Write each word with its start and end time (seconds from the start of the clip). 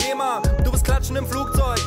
GEMA. 0.00 0.42
Du 0.64 0.72
bist 0.72 0.84
Klatschen 0.84 1.16
im 1.16 1.26
Flugzeug. 1.26 1.78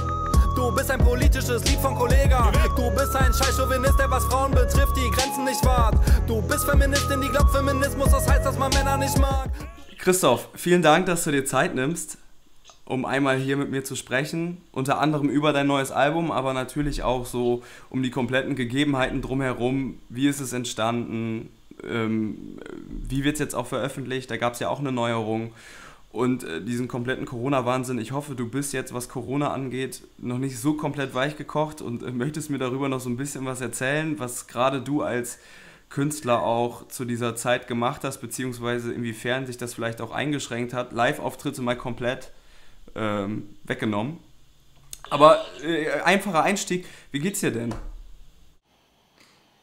Du 0.56 0.74
bist 0.74 0.92
ein 0.92 1.00
politisches 1.00 1.64
Lied 1.66 1.80
von 1.80 1.96
Kollega. 1.96 2.52
Du 2.76 2.92
bist 2.92 3.16
ein 3.16 3.34
scheiß 3.34 3.58
Chauvinist, 3.58 3.98
der 3.98 4.10
was 4.10 4.24
Frauen 4.26 4.52
betrifft, 4.52 4.96
die 4.96 5.10
Grenzen 5.10 5.46
nicht 5.46 5.66
wahrt. 5.66 5.96
Du 6.28 6.42
bist 6.42 6.66
Feministin, 6.66 7.22
die 7.22 7.30
glaubt 7.30 7.52
Feminismus, 7.52 8.12
das 8.12 8.30
heißt, 8.30 8.46
dass 8.46 8.58
man 8.58 8.72
Männer 8.72 8.98
nicht 8.98 9.18
mag. 9.20 9.50
Christoph, 9.98 10.50
vielen 10.54 10.82
Dank, 10.82 11.08
dass 11.08 11.24
du 11.24 11.32
dir 11.32 11.46
Zeit 11.46 11.74
nimmst, 11.74 12.18
um 12.86 13.06
einmal 13.06 13.38
hier 13.38 13.58
mit 13.58 13.72
mir 13.72 13.84
zu 13.84 13.96
sprechen. 13.96 14.62
Unter 14.72 15.00
anderem 15.00 15.30
über 15.30 15.52
dein 15.52 15.68
neues 15.68 15.92
Album, 15.92 16.32
aber 16.32 16.54
natürlich 16.54 17.02
auch 17.02 17.26
so 17.26 17.64
um 17.90 18.04
die 18.04 18.12
kompletten 18.12 18.56
Gegebenheiten 18.56 19.22
drumherum. 19.22 19.98
Wie 20.10 20.28
ist 20.28 20.40
es 20.40 20.54
entstanden? 20.54 21.50
Ähm, 21.84 22.60
wie 22.88 23.24
wird 23.24 23.36
es 23.36 23.40
jetzt 23.40 23.56
auch 23.56 23.68
veröffentlicht? 23.68 24.30
Da 24.30 24.38
gab 24.38 24.54
es 24.54 24.60
ja 24.60 24.70
auch 24.70 24.80
eine 24.80 24.92
Neuerung 24.92 25.52
und 26.14 26.44
äh, 26.44 26.62
diesen 26.62 26.88
kompletten 26.88 27.26
Corona-Wahnsinn. 27.26 27.98
Ich 27.98 28.12
hoffe, 28.12 28.36
du 28.36 28.48
bist 28.48 28.72
jetzt, 28.72 28.94
was 28.94 29.10
Corona 29.10 29.52
angeht, 29.52 30.04
noch 30.20 30.38
nicht 30.38 30.58
so 30.60 30.76
komplett 30.76 31.14
weich 31.16 31.36
gekocht 31.36 31.82
und 31.82 32.04
äh, 32.04 32.12
möchtest 32.12 32.52
mir 32.52 32.60
darüber 32.60 32.88
noch 32.88 33.00
so 33.00 33.10
ein 33.10 33.18
bisschen 33.18 33.46
was 33.46 33.60
erzählen, 33.60 34.20
was 34.20 34.48
gerade 34.48 34.80
du 34.80 35.02
als 35.02 35.40
Künstler 35.90 36.44
auch 36.44 36.88
zu 36.88 37.06
dieser 37.06 37.36
Zeit 37.36 37.68
gemacht 37.68 38.04
hast, 38.04 38.20
beziehungsweise 38.20 38.94
inwiefern 38.94 39.48
sich 39.48 39.58
das 39.58 39.74
vielleicht 39.74 40.02
auch 40.02 40.12
eingeschränkt 40.12 40.74
hat. 40.74 40.94
Live-Auftritte 40.94 41.64
mal 41.64 41.76
komplett 41.76 42.32
ähm, 42.96 43.50
weggenommen. 43.64 44.20
Aber 45.10 45.44
äh, 45.64 45.90
einfacher 46.02 46.44
Einstieg, 46.44 46.86
wie 47.12 47.20
geht's 47.20 47.40
dir 47.40 47.52
denn? 47.52 47.74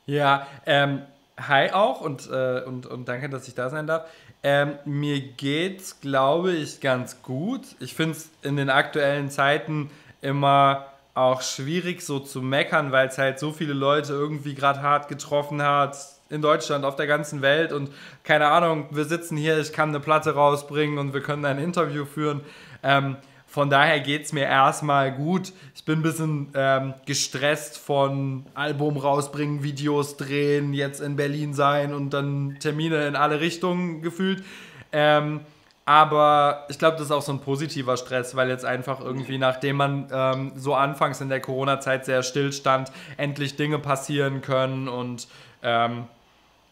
Ja, 0.07 0.49
ähm, 0.67 1.03
hi 1.49 1.71
auch 1.71 2.01
und, 2.01 2.31
äh, 2.31 2.63
und, 2.67 2.87
und 2.87 3.09
danke, 3.09 3.29
dass 3.29 3.49
ich 3.49 3.55
da 3.55 3.71
sein 3.71 3.87
darf. 3.87 4.07
Ähm, 4.43 4.79
mir 4.85 5.21
geht's, 5.21 6.01
glaube 6.01 6.53
ich, 6.53 6.81
ganz 6.81 7.23
gut. 7.23 7.63
Ich 7.79 7.95
finde 7.95 8.17
es 8.17 8.31
in 8.43 8.57
den 8.57 8.71
aktuellen 8.71 9.31
Zeiten 9.31 9.91
immer 10.23 10.87
auch 11.15 11.43
schwierig 11.43 12.03
so 12.03 12.19
zu 12.21 12.41
meckern, 12.41 12.93
weil 12.93 13.09
es 13.09 13.19
halt 13.19 13.39
so 13.39 13.53
viele 13.53 13.73
Leute 13.73 14.13
irgendwie 14.13 14.55
gerade 14.55 14.81
hart 14.81 15.09
getroffen 15.09 15.63
hat 15.63 15.97
in 16.31 16.41
Deutschland, 16.41 16.85
auf 16.85 16.97
der 16.97 17.07
ganzen 17.07 17.43
Welt 17.43 17.73
und 17.73 17.91
keine 18.23 18.47
Ahnung, 18.47 18.87
wir 18.91 19.05
sitzen 19.05 19.37
hier, 19.37 19.59
ich 19.59 19.73
kann 19.73 19.89
eine 19.89 20.01
Platte 20.01 20.35
rausbringen 20.35 20.99
und 20.99 21.13
wir 21.13 21.21
können 21.21 21.45
ein 21.45 21.59
Interview 21.59 22.05
führen. 22.05 22.43
Ähm, 22.83 23.17
von 23.51 23.69
daher 23.69 23.99
geht 23.99 24.27
es 24.27 24.33
mir 24.33 24.45
erstmal 24.45 25.11
gut. 25.11 25.53
Ich 25.75 25.85
bin 25.85 25.99
ein 25.99 26.03
bisschen 26.03 26.53
ähm, 26.55 26.95
gestresst 27.05 27.79
von 27.79 28.47
Album 28.55 28.97
rausbringen, 28.97 29.65
Videos 29.65 30.17
drehen, 30.17 30.73
jetzt 30.73 31.01
in 31.01 31.17
Berlin 31.17 31.53
sein 31.53 31.93
und 31.93 32.11
dann 32.11 32.59
Termine 32.61 33.09
in 33.09 33.17
alle 33.17 33.41
Richtungen 33.41 34.03
gefühlt. 34.03 34.45
Ähm, 34.93 35.41
aber 35.85 36.67
ich 36.69 36.79
glaube, 36.79 36.99
das 36.99 37.07
ist 37.07 37.11
auch 37.11 37.23
so 37.23 37.33
ein 37.33 37.41
positiver 37.41 37.97
Stress, 37.97 38.37
weil 38.37 38.49
jetzt 38.49 38.65
einfach 38.65 39.01
irgendwie, 39.01 39.37
nachdem 39.37 39.77
man 39.77 40.07
ähm, 40.13 40.53
so 40.55 40.77
anfangs 40.77 41.21
in 41.21 41.29
der 41.29 41.41
Corona-Zeit 41.41 42.05
sehr 42.05 42.23
still 42.23 42.53
stand, 42.53 42.93
endlich 43.17 43.57
Dinge 43.57 43.81
passieren 43.81 44.43
können 44.43 44.87
und 44.87 45.27
ähm, 45.65 46.05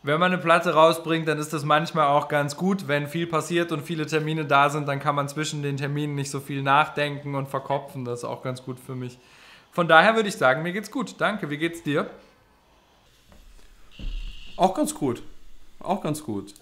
wenn 0.03 0.21
man 0.21 0.33
eine 0.33 0.41
Platte 0.41 0.75
rausbringt, 0.75 1.27
dann 1.27 1.39
ist 1.39 1.53
das 1.53 1.65
manchmal 1.65 2.07
auch 2.07 2.29
ganz 2.29 2.57
gut. 2.57 2.87
Wenn 2.87 3.09
viel 3.09 3.27
passiert 3.27 3.73
und 3.73 3.83
viele 3.83 4.07
Termine 4.07 4.45
da 4.45 4.71
sind, 4.71 4.87
dann 4.87 5.01
kann 5.01 5.15
man 5.15 5.29
zwischen 5.29 5.63
den 5.63 5.77
Terminen 5.77 6.15
nicht 6.15 6.31
so 6.31 6.41
viel 6.41 6.63
nachdenken 6.63 7.35
und 7.35 7.49
verkopfen. 7.49 8.05
Das 8.05 8.21
ist 8.21 8.25
auch 8.25 8.43
ganz 8.43 8.63
gut 8.63 8.79
für 8.79 8.95
mich. 8.95 9.19
Von 9.73 9.89
daher 9.89 10.15
würde 10.15 10.29
ich 10.29 10.37
sagen, 10.37 10.63
mir 10.63 10.73
geht's 10.73 10.91
gut. 10.91 11.17
Danke. 11.19 11.51
Wie 11.51 11.59
geht's 11.59 11.83
dir? 11.83 12.09
Auch 14.57 14.75
ganz 14.75 14.95
gut. 14.95 15.23
Auch 15.81 16.01
ganz 16.03 16.23
gut. 16.23 16.55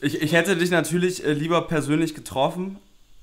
Ich, 0.00 0.20
ich 0.20 0.32
hätte 0.32 0.56
dich 0.56 0.70
natürlich 0.70 1.24
äh, 1.24 1.32
lieber 1.32 1.62
persönlich 1.62 2.14
getroffen 2.14 2.78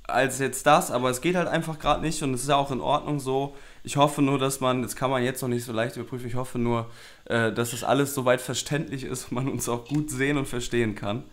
als 0.08 0.40
jetzt 0.40 0.66
das, 0.66 0.92
aber 0.92 1.10
es 1.10 1.22
geht 1.22 1.36
halt 1.36 1.48
einfach 1.48 1.80
gerade 1.80 2.02
nicht 2.02 2.22
und 2.24 2.34
es 2.34 2.42
ist 2.42 2.50
ja 2.50 2.56
auch 2.56 2.72
in 2.72 2.82
Ordnung 2.82 3.20
so. 3.20 3.56
Ich 3.84 3.98
hoffe 3.98 4.22
nur, 4.22 4.38
dass 4.38 4.60
man, 4.60 4.82
das 4.82 4.96
kann 4.96 5.10
man 5.10 5.24
jetzt 5.24 5.42
noch 5.42 5.50
nicht 5.50 5.64
so 5.64 5.72
leicht 5.72 5.96
überprüfen, 5.96 6.28
ich 6.28 6.36
hoffe 6.36 6.60
nur, 6.60 6.90
äh, 7.26 7.52
dass 7.52 7.72
das 7.72 7.84
alles 7.84 8.14
soweit 8.14 8.42
verständlich 8.42 9.04
ist 9.04 9.26
und 9.26 9.34
man 9.34 9.50
uns 9.50 9.70
auch 9.70 9.88
gut 9.88 10.10
sehen 10.10 10.38
und 10.38 10.48
verstehen 10.48 10.96
kann. 10.96 11.24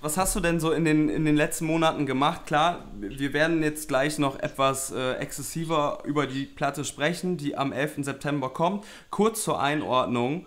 Was 0.00 0.18
hast 0.18 0.36
du 0.36 0.40
denn 0.40 0.60
so 0.60 0.72
in 0.72 0.84
den, 0.84 1.08
in 1.08 1.24
den 1.24 1.36
letzten 1.36 1.66
Monaten 1.66 2.06
gemacht? 2.06 2.46
Klar, 2.46 2.84
wir 3.00 3.32
werden 3.32 3.62
jetzt 3.62 3.88
gleich 3.88 4.18
noch 4.18 4.38
etwas 4.38 4.92
äh, 4.92 5.14
exzessiver 5.14 6.02
über 6.04 6.26
die 6.26 6.44
Platte 6.44 6.84
sprechen, 6.84 7.38
die 7.38 7.56
am 7.56 7.72
11. 7.72 8.04
September 8.04 8.50
kommt. 8.50 8.84
Kurz 9.10 9.42
zur 9.42 9.60
Einordnung. 9.60 10.46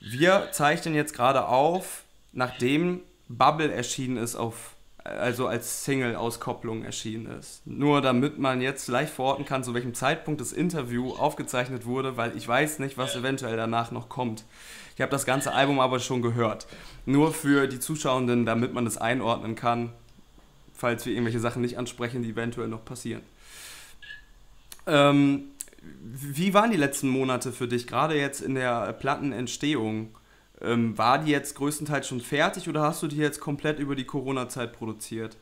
Wir 0.00 0.48
zeichnen 0.52 0.94
jetzt 0.94 1.14
gerade 1.14 1.46
auf, 1.46 2.04
nachdem 2.32 3.00
Bubble 3.28 3.70
erschienen 3.70 4.16
ist 4.16 4.36
auf 4.36 4.76
also 5.04 5.46
als 5.46 5.84
Single-Auskopplung 5.84 6.84
erschienen 6.84 7.26
ist. 7.38 7.66
Nur 7.66 8.02
damit 8.02 8.38
man 8.38 8.60
jetzt 8.60 8.88
leicht 8.88 9.12
verorten 9.12 9.44
kann, 9.44 9.64
zu 9.64 9.74
welchem 9.74 9.94
Zeitpunkt 9.94 10.40
das 10.40 10.52
Interview 10.52 11.12
aufgezeichnet 11.12 11.86
wurde, 11.86 12.16
weil 12.16 12.36
ich 12.36 12.46
weiß 12.46 12.78
nicht, 12.80 12.98
was 12.98 13.16
eventuell 13.16 13.56
danach 13.56 13.90
noch 13.90 14.08
kommt. 14.08 14.44
Ich 14.94 15.00
habe 15.00 15.10
das 15.10 15.24
ganze 15.24 15.52
Album 15.52 15.80
aber 15.80 15.98
schon 16.00 16.20
gehört. 16.20 16.66
Nur 17.06 17.32
für 17.32 17.66
die 17.66 17.80
Zuschauenden, 17.80 18.44
damit 18.44 18.74
man 18.74 18.84
das 18.84 18.98
einordnen 18.98 19.54
kann, 19.54 19.92
falls 20.74 21.06
wir 21.06 21.12
irgendwelche 21.12 21.40
Sachen 21.40 21.62
nicht 21.62 21.78
ansprechen, 21.78 22.22
die 22.22 22.30
eventuell 22.30 22.68
noch 22.68 22.84
passieren. 22.84 23.22
Ähm, 24.86 25.44
wie 26.02 26.52
waren 26.52 26.70
die 26.70 26.76
letzten 26.76 27.08
Monate 27.08 27.52
für 27.52 27.68
dich, 27.68 27.86
gerade 27.86 28.16
jetzt 28.16 28.42
in 28.42 28.54
der 28.54 28.92
Plattenentstehung? 28.92 30.14
Ähm, 30.62 30.96
war 30.98 31.18
die 31.18 31.30
jetzt 31.30 31.54
größtenteils 31.54 32.06
schon 32.06 32.20
fertig 32.20 32.68
oder 32.68 32.82
hast 32.82 33.02
du 33.02 33.08
die 33.08 33.16
jetzt 33.16 33.40
komplett 33.40 33.78
über 33.78 33.94
die 33.94 34.04
Corona-Zeit 34.04 34.72
produziert? 34.72 35.36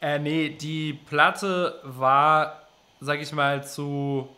Äh, 0.00 0.18
nee, 0.18 0.48
die 0.50 0.94
Platte 0.94 1.80
war, 1.84 2.62
sag 3.00 3.20
ich 3.20 3.32
mal, 3.32 3.64
zu 3.66 4.28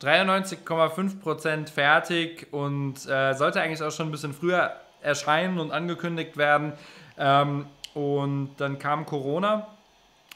93,5% 0.00 1.68
fertig 1.68 2.48
und 2.52 3.06
äh, 3.06 3.34
sollte 3.34 3.60
eigentlich 3.60 3.82
auch 3.82 3.92
schon 3.92 4.08
ein 4.08 4.12
bisschen 4.12 4.34
früher 4.34 4.72
erscheinen 5.00 5.58
und 5.58 5.70
angekündigt 5.72 6.36
werden. 6.36 6.72
Ähm, 7.18 7.66
und 7.94 8.54
dann 8.58 8.78
kam 8.78 9.04
Corona 9.06 9.66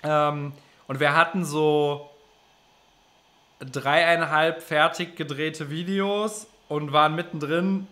ähm, 0.02 0.52
und 0.86 1.00
wir 1.00 1.14
hatten 1.14 1.44
so 1.44 2.10
dreieinhalb 3.60 4.62
fertig 4.62 5.16
gedrehte 5.16 5.70
Videos 5.70 6.46
und 6.68 6.92
waren 6.92 7.14
mittendrin 7.14 7.86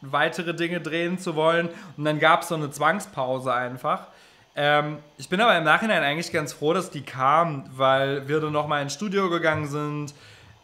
weitere 0.00 0.54
Dinge 0.54 0.80
drehen 0.80 1.18
zu 1.18 1.34
wollen. 1.34 1.68
Und 1.96 2.04
dann 2.04 2.18
gab 2.18 2.42
es 2.42 2.48
so 2.48 2.54
eine 2.54 2.70
Zwangspause 2.70 3.52
einfach. 3.52 4.08
Ähm, 4.54 4.98
ich 5.16 5.28
bin 5.28 5.40
aber 5.40 5.56
im 5.56 5.64
Nachhinein 5.64 6.02
eigentlich 6.02 6.32
ganz 6.32 6.52
froh, 6.52 6.72
dass 6.72 6.90
die 6.90 7.02
kam, 7.02 7.64
weil 7.76 8.26
wir 8.28 8.40
dann 8.40 8.52
nochmal 8.52 8.82
ins 8.82 8.94
Studio 8.94 9.30
gegangen 9.30 9.68
sind, 9.68 10.14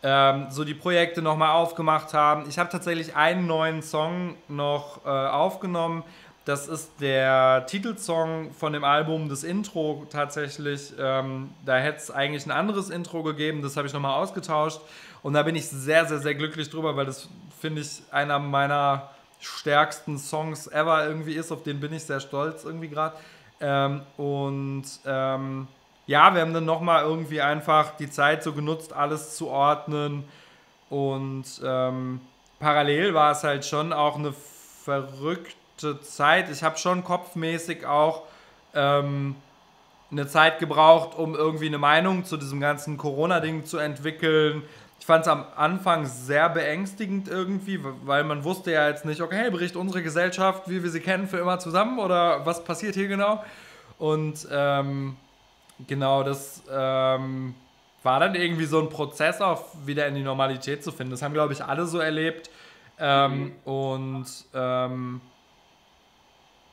ähm, 0.02 0.46
so 0.50 0.64
die 0.64 0.74
Projekte 0.74 1.22
nochmal 1.22 1.50
aufgemacht 1.50 2.12
haben. 2.12 2.44
Ich 2.48 2.58
habe 2.58 2.68
tatsächlich 2.70 3.14
einen 3.16 3.46
neuen 3.46 3.82
Song 3.82 4.34
noch 4.48 5.04
äh, 5.04 5.08
aufgenommen. 5.08 6.02
Das 6.44 6.68
ist 6.68 7.00
der 7.00 7.64
Titelsong 7.66 8.52
von 8.52 8.74
dem 8.74 8.84
Album, 8.84 9.30
das 9.30 9.44
Intro 9.44 10.06
tatsächlich. 10.10 10.92
Ähm, 10.98 11.50
da 11.64 11.76
hätte 11.76 11.98
es 11.98 12.10
eigentlich 12.10 12.44
ein 12.44 12.50
anderes 12.50 12.90
Intro 12.90 13.22
gegeben, 13.22 13.62
das 13.62 13.76
habe 13.78 13.86
ich 13.86 13.94
nochmal 13.94 14.20
ausgetauscht. 14.20 14.80
Und 15.22 15.32
da 15.32 15.42
bin 15.42 15.54
ich 15.54 15.66
sehr, 15.68 16.04
sehr, 16.04 16.18
sehr 16.18 16.34
glücklich 16.34 16.68
drüber, 16.68 16.96
weil 16.96 17.06
das 17.06 17.30
finde 17.60 17.80
ich 17.80 18.02
einer 18.10 18.38
meiner 18.38 19.08
stärksten 19.44 20.18
Songs 20.18 20.66
ever 20.66 21.06
irgendwie 21.06 21.34
ist. 21.34 21.52
Auf 21.52 21.62
den 21.62 21.80
bin 21.80 21.92
ich 21.92 22.04
sehr 22.04 22.20
stolz 22.20 22.64
irgendwie 22.64 22.88
gerade. 22.88 23.16
Ähm, 23.60 24.02
und 24.16 24.84
ähm, 25.06 25.68
ja, 26.06 26.34
wir 26.34 26.42
haben 26.42 26.54
dann 26.54 26.64
nochmal 26.64 27.04
irgendwie 27.04 27.40
einfach 27.40 27.96
die 27.96 28.10
Zeit 28.10 28.42
so 28.42 28.52
genutzt, 28.52 28.92
alles 28.92 29.36
zu 29.36 29.48
ordnen. 29.48 30.24
Und 30.90 31.44
ähm, 31.64 32.20
parallel 32.58 33.14
war 33.14 33.32
es 33.32 33.42
halt 33.42 33.64
schon 33.64 33.92
auch 33.92 34.16
eine 34.16 34.34
verrückte 34.84 36.00
Zeit. 36.00 36.50
Ich 36.50 36.62
habe 36.62 36.76
schon 36.76 37.04
kopfmäßig 37.04 37.86
auch 37.86 38.22
ähm, 38.74 39.36
eine 40.10 40.26
Zeit 40.26 40.58
gebraucht, 40.58 41.16
um 41.16 41.34
irgendwie 41.34 41.66
eine 41.66 41.78
Meinung 41.78 42.24
zu 42.24 42.36
diesem 42.36 42.60
ganzen 42.60 42.96
Corona-Ding 42.96 43.64
zu 43.64 43.78
entwickeln 43.78 44.62
ich 45.04 45.06
fand 45.06 45.26
es 45.26 45.28
am 45.28 45.44
Anfang 45.54 46.06
sehr 46.06 46.48
beängstigend 46.48 47.28
irgendwie, 47.28 47.78
weil 48.06 48.24
man 48.24 48.42
wusste 48.42 48.72
ja 48.72 48.88
jetzt 48.88 49.04
nicht, 49.04 49.20
okay, 49.20 49.50
bricht 49.50 49.76
unsere 49.76 50.02
Gesellschaft, 50.02 50.62
wie 50.66 50.82
wir 50.82 50.88
sie 50.88 51.00
kennen, 51.00 51.28
für 51.28 51.36
immer 51.36 51.58
zusammen 51.58 51.98
oder 51.98 52.46
was 52.46 52.64
passiert 52.64 52.94
hier 52.94 53.06
genau? 53.06 53.44
Und 53.98 54.48
ähm, 54.50 55.18
genau 55.86 56.22
das 56.22 56.62
ähm, 56.72 57.54
war 58.02 58.18
dann 58.18 58.34
irgendwie 58.34 58.64
so 58.64 58.80
ein 58.80 58.88
Prozess, 58.88 59.42
auch 59.42 59.66
wieder 59.84 60.06
in 60.06 60.14
die 60.14 60.22
Normalität 60.22 60.82
zu 60.82 60.90
finden. 60.90 61.10
Das 61.10 61.20
haben, 61.20 61.34
glaube 61.34 61.52
ich, 61.52 61.62
alle 61.62 61.84
so 61.84 61.98
erlebt. 61.98 62.48
Ähm, 62.98 63.38
mhm. 63.38 63.52
Und 63.70 64.26
ähm, 64.54 65.20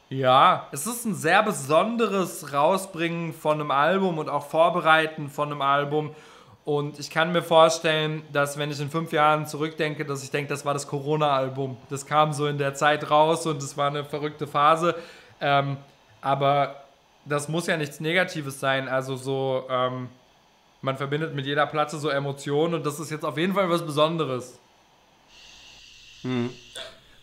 ja, 0.07 0.69
es 0.72 0.88
ist 0.88 1.04
ein 1.04 1.16
sehr 1.16 1.44
besonderes 1.44 2.54
Rausbringen 2.54 3.34
von 3.34 3.60
einem 3.60 3.72
Album 3.72 4.19
und 4.19 4.30
auch 4.30 4.45
Vorbereiten 4.45 5.27
von 5.27 5.51
einem 5.51 5.62
Album. 5.62 6.16
Und 6.63 7.00
ich 7.00 7.10
kann 7.10 7.31
mir 7.31 7.42
vorstellen, 7.42 8.22
dass 8.31 8.58
wenn 8.58 8.69
ich 8.69 8.80
in 8.80 8.90
fünf 8.90 9.12
Jahren 9.12 9.48
zurückdenke, 9.48 10.06
dass 10.06 10.24
ich 10.24 10.30
denke, 10.30 10.50
das 10.50 10.63
war 10.63 10.74
das 10.74 10.88
Corona-Album. 10.88 11.78
Das 11.90 12.06
kam 12.06 12.34
so 12.34 12.46
in 12.46 12.60
der 12.60 12.75
Zeit 12.75 13.10
raus 13.10 13.48
und 13.48 13.62
es 13.63 13.78
war 13.78 13.88
eine 13.88 14.06
verrückte 14.06 14.46
Phase. 14.46 14.96
Ähm, 15.40 15.78
aber 16.22 16.84
das 17.25 17.50
muss 17.50 17.66
ja 17.66 17.78
nichts 17.78 18.00
Negatives 18.00 18.60
sein. 18.60 18.88
Also 18.88 19.16
so, 19.16 19.66
ähm, 19.69 20.10
man 20.84 20.98
verbindet 20.98 21.34
mit 21.34 21.48
jeder 21.48 21.66
Platte 21.66 21.98
so 21.98 22.10
Emotionen 22.10 22.75
und 22.75 22.86
das 22.86 23.00
ist 23.00 23.10
jetzt 23.10 23.25
auf 23.25 23.38
jeden 23.38 23.54
Fall 23.54 23.69
was 23.69 23.84
Besonderes. 23.84 24.60
Hm. 26.22 26.52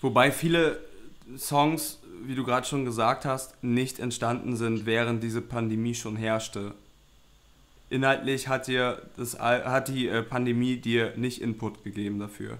Wobei 0.00 0.32
viele 0.32 0.80
Songs, 1.36 2.00
wie 2.24 2.34
du 2.34 2.44
gerade 2.44 2.66
schon 2.66 2.84
gesagt 2.84 3.24
hast, 3.24 3.62
nicht 3.62 4.00
entstanden 4.00 4.56
sind, 4.56 4.86
während 4.86 5.22
diese 5.22 5.42
Pandemie 5.42 5.94
schon 5.94 6.16
herrschte. 6.16 6.74
Inhaltlich 7.90 8.48
hat, 8.48 8.66
dir 8.66 9.02
das, 9.16 9.38
hat 9.38 9.88
die 9.88 10.08
äh, 10.08 10.22
Pandemie 10.22 10.76
dir 10.76 11.12
nicht 11.16 11.40
Input 11.40 11.84
gegeben 11.84 12.18
dafür. 12.18 12.58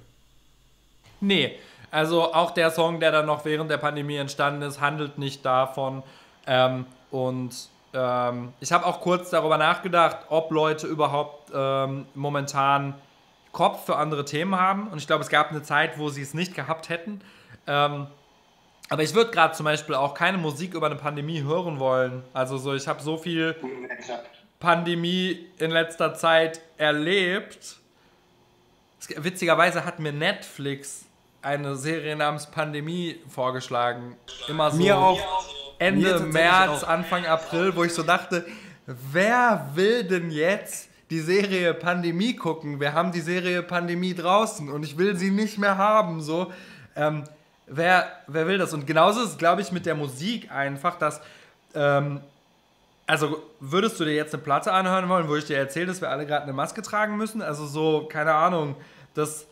Nee, 1.21 1.59
also 1.91 2.33
auch 2.33 2.53
der 2.53 2.71
Song, 2.71 3.01
der 3.01 3.13
dann 3.13 3.27
noch 3.27 3.45
während 3.45 3.71
der 3.71 3.79
Pandemie 3.79 4.17
entstanden 4.17 4.63
ist, 4.63 4.81
handelt 4.81 5.19
nicht 5.19 5.45
davon. 5.45 6.03
Ähm, 6.47 6.87
und 7.11 7.55
ähm, 7.95 8.53
ich 8.61 8.73
habe 8.73 8.87
auch 8.87 9.01
kurz 9.01 9.31
darüber 9.31 9.59
nachgedacht, 9.59 10.19
ob 10.29 10.51
Leute 10.51 10.87
überhaupt 10.87 11.51
ähm, 11.55 12.07
momentan 12.15 12.95
Kopf 13.53 13.87
für 13.87 13.97
andere 13.97 14.25
Themen 14.25 14.57
haben. 14.57 14.89
Und 14.89 14.99
ich 14.99 15.07
glaube, 15.07 15.23
es 15.23 15.31
gab 15.31 15.51
eine 15.51 15.63
Zeit, 15.63 15.99
wo 15.99 16.11
sie 16.11 16.23
es 16.23 16.35
nicht 16.35 16.55
gehabt 16.55 16.89
hätten. 16.89 17.21
Ähm, 17.67 18.07
aber 18.91 19.03
ich 19.03 19.15
würde 19.15 19.31
gerade 19.31 19.55
zum 19.55 19.65
Beispiel 19.65 19.95
auch 19.95 20.15
keine 20.15 20.39
Musik 20.39 20.75
über 20.75 20.87
eine 20.87 20.97
Pandemie 20.97 21.43
hören 21.43 21.79
wollen. 21.79 22.23
Also 22.33 22.57
so, 22.57 22.75
ich 22.75 22.89
habe 22.89 23.03
so 23.03 23.19
viel 23.19 23.57
Pandemie 24.61 25.47
in 25.59 25.71
letzter 25.71 26.15
Zeit 26.15 26.61
erlebt. 26.77 27.77
Witzigerweise 29.17 29.85
hat 29.85 30.01
mir 30.01 30.13
Netflix 30.13 31.05
eine 31.43 31.77
Serie 31.77 32.17
namens 32.17 32.47
Pandemie 32.47 33.21
vorgeschlagen. 33.29 34.17
Immer 34.49 34.71
so 34.71 34.77
mir 34.79 34.99
auch. 34.99 35.21
Ende 35.79 36.19
mir 36.19 36.27
März, 36.27 36.83
auch. 36.83 36.89
Anfang 36.89 37.25
April, 37.25 37.75
wo 37.77 37.85
ich 37.85 37.95
so 37.95 38.03
dachte, 38.03 38.45
wer 38.87 39.71
will 39.75 40.03
denn 40.05 40.31
jetzt 40.31 40.91
die 41.11 41.21
Serie 41.21 41.73
Pandemie 41.75 42.35
gucken? 42.35 42.81
Wir 42.81 42.93
haben 42.93 43.13
die 43.13 43.21
Serie 43.21 43.63
Pandemie 43.63 44.15
draußen 44.15 44.69
und 44.69 44.83
ich 44.83 44.99
will 44.99 45.17
sie 45.17 45.31
nicht 45.31 45.59
mehr 45.59 45.79
haben. 45.79 46.21
So, 46.21 46.53
ähm, 46.97 47.23
wer, 47.67 48.11
wer 48.27 48.49
will 48.49 48.59
das? 48.59 48.75
Und 48.75 48.87
genauso 48.87 49.23
ist 49.23 49.31
es, 49.31 49.39
glaube 49.39 49.63
ich, 49.63 49.71
mit 49.71 49.87
der 49.87 49.95
Musik 49.95 50.51
einfach, 50.51 50.99
dass. 50.99 51.21
Ähm, 51.75 52.21
also 53.09 53.43
würdest 53.59 53.99
du 53.99 54.05
dir 54.05 54.15
jetzt 54.15 54.35
eine 54.35 54.43
Platte 54.43 54.71
anhören 54.71 55.09
wollen, 55.09 55.29
wo 55.29 55.35
ich 55.35 55.47
dir 55.47 55.57
erzähle, 55.57 55.87
dass 55.87 56.03
wir 56.03 56.11
alle 56.11 56.27
gerade 56.27 56.43
eine 56.43 56.53
Maske 56.53 56.83
tragen 56.83 57.17
müssen? 57.17 57.41
Also 57.41 57.67
so, 57.67 58.07
keine 58.07 58.35
Ahnung, 58.35 58.77
das 59.15 59.47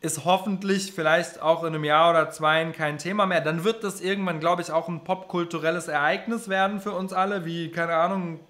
ist 0.00 0.24
hoffentlich 0.24 0.92
vielleicht 0.92 1.40
auch 1.40 1.62
in 1.62 1.74
einem 1.74 1.84
Jahr 1.84 2.10
oder 2.10 2.30
zwei 2.30 2.64
kein 2.72 2.96
Thema 2.96 3.26
mehr. 3.26 3.42
Dann 3.42 3.64
wird 3.64 3.84
das 3.84 4.00
irgendwann, 4.00 4.40
glaube 4.40 4.62
ich, 4.62 4.72
auch 4.72 4.88
ein 4.88 5.04
popkulturelles 5.04 5.88
Ereignis 5.88 6.48
werden 6.48 6.80
für 6.80 6.92
uns 6.92 7.12
alle, 7.12 7.44
wie, 7.44 7.70
keine 7.70 7.94
Ahnung, 7.94 8.40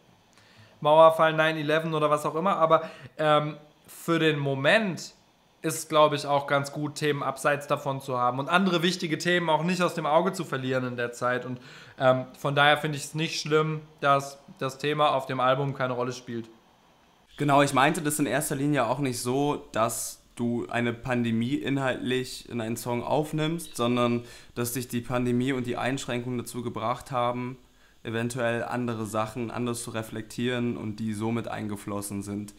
Mauerfall 0.81 1.35
9-11 1.35 1.93
oder 1.93 2.09
was 2.09 2.25
auch 2.25 2.37
immer. 2.37 2.57
Aber 2.57 2.89
ähm, 3.19 3.57
für 3.89 4.21
den 4.21 4.39
Moment 4.39 5.13
ist 5.63 5.89
glaube 5.89 6.17
ich, 6.17 6.27
auch 6.27 6.47
ganz 6.47 6.73
gut, 6.73 6.97
Themen 6.97 7.23
abseits 7.23 7.69
davon 7.69 8.01
zu 8.01 8.19
haben 8.19 8.39
und 8.41 8.49
andere 8.49 8.83
wichtige 8.83 9.17
Themen 9.17 9.49
auch 9.49 9.63
nicht 9.63 9.81
aus 9.81 9.95
dem 9.95 10.07
Auge 10.07 10.33
zu 10.33 10.45
verlieren 10.45 10.85
in 10.85 10.97
der 10.97 11.13
Zeit. 11.13 11.47
Und 11.47 11.61
ähm, 11.99 12.27
von 12.37 12.55
daher 12.55 12.77
finde 12.77 12.99
ich 12.99 13.05
es 13.05 13.15
nicht 13.15 13.41
schlimm, 13.41 13.81
dass 14.01 14.39
das 14.59 14.79
Thema 14.79 15.15
auf 15.15 15.27
dem 15.27 15.41
Album 15.41 15.75
keine 15.75 15.95
Rolle 15.95 16.13
spielt. 16.13 16.49
Genau, 17.37 17.63
ich 17.63 17.73
meinte 17.73 18.03
das 18.03 18.19
in 18.19 18.27
erster 18.27 18.57
Linie 18.57 18.87
auch 18.87 18.99
nicht 18.99 19.21
so, 19.21 19.69
dass 19.73 20.23
du 20.35 20.67
eine 20.69 20.93
Pandemie 20.93 21.55
inhaltlich 21.55 22.49
in 22.49 22.61
einen 22.61 22.77
Song 22.77 23.03
aufnimmst, 23.03 23.77
sondern 23.77 24.25
dass 24.55 24.73
dich 24.73 24.89
die 24.89 25.01
Pandemie 25.01 25.53
und 25.53 25.67
die 25.67 25.77
Einschränkungen 25.77 26.39
dazu 26.39 26.63
gebracht 26.63 27.11
haben, 27.11 27.57
eventuell 28.03 28.65
andere 28.65 29.07
Sachen 29.07 29.51
anders 29.51 29.85
zu 29.85 29.91
reflektieren 29.91 30.77
und 30.77 30.97
die 30.97 31.13
somit 31.13 31.49
eingeflossen 31.49 32.23
sind. 32.23 32.55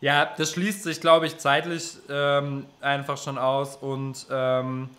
Ja, 0.00 0.30
das 0.36 0.52
schließt 0.52 0.82
sich, 0.82 1.00
glaube 1.00 1.26
ich, 1.26 1.38
zeitlich 1.38 1.96
ähm, 2.10 2.66
einfach 2.80 3.16
schon 3.16 3.38
aus 3.38 3.76
und 3.76 4.26
ähm, 4.30 4.90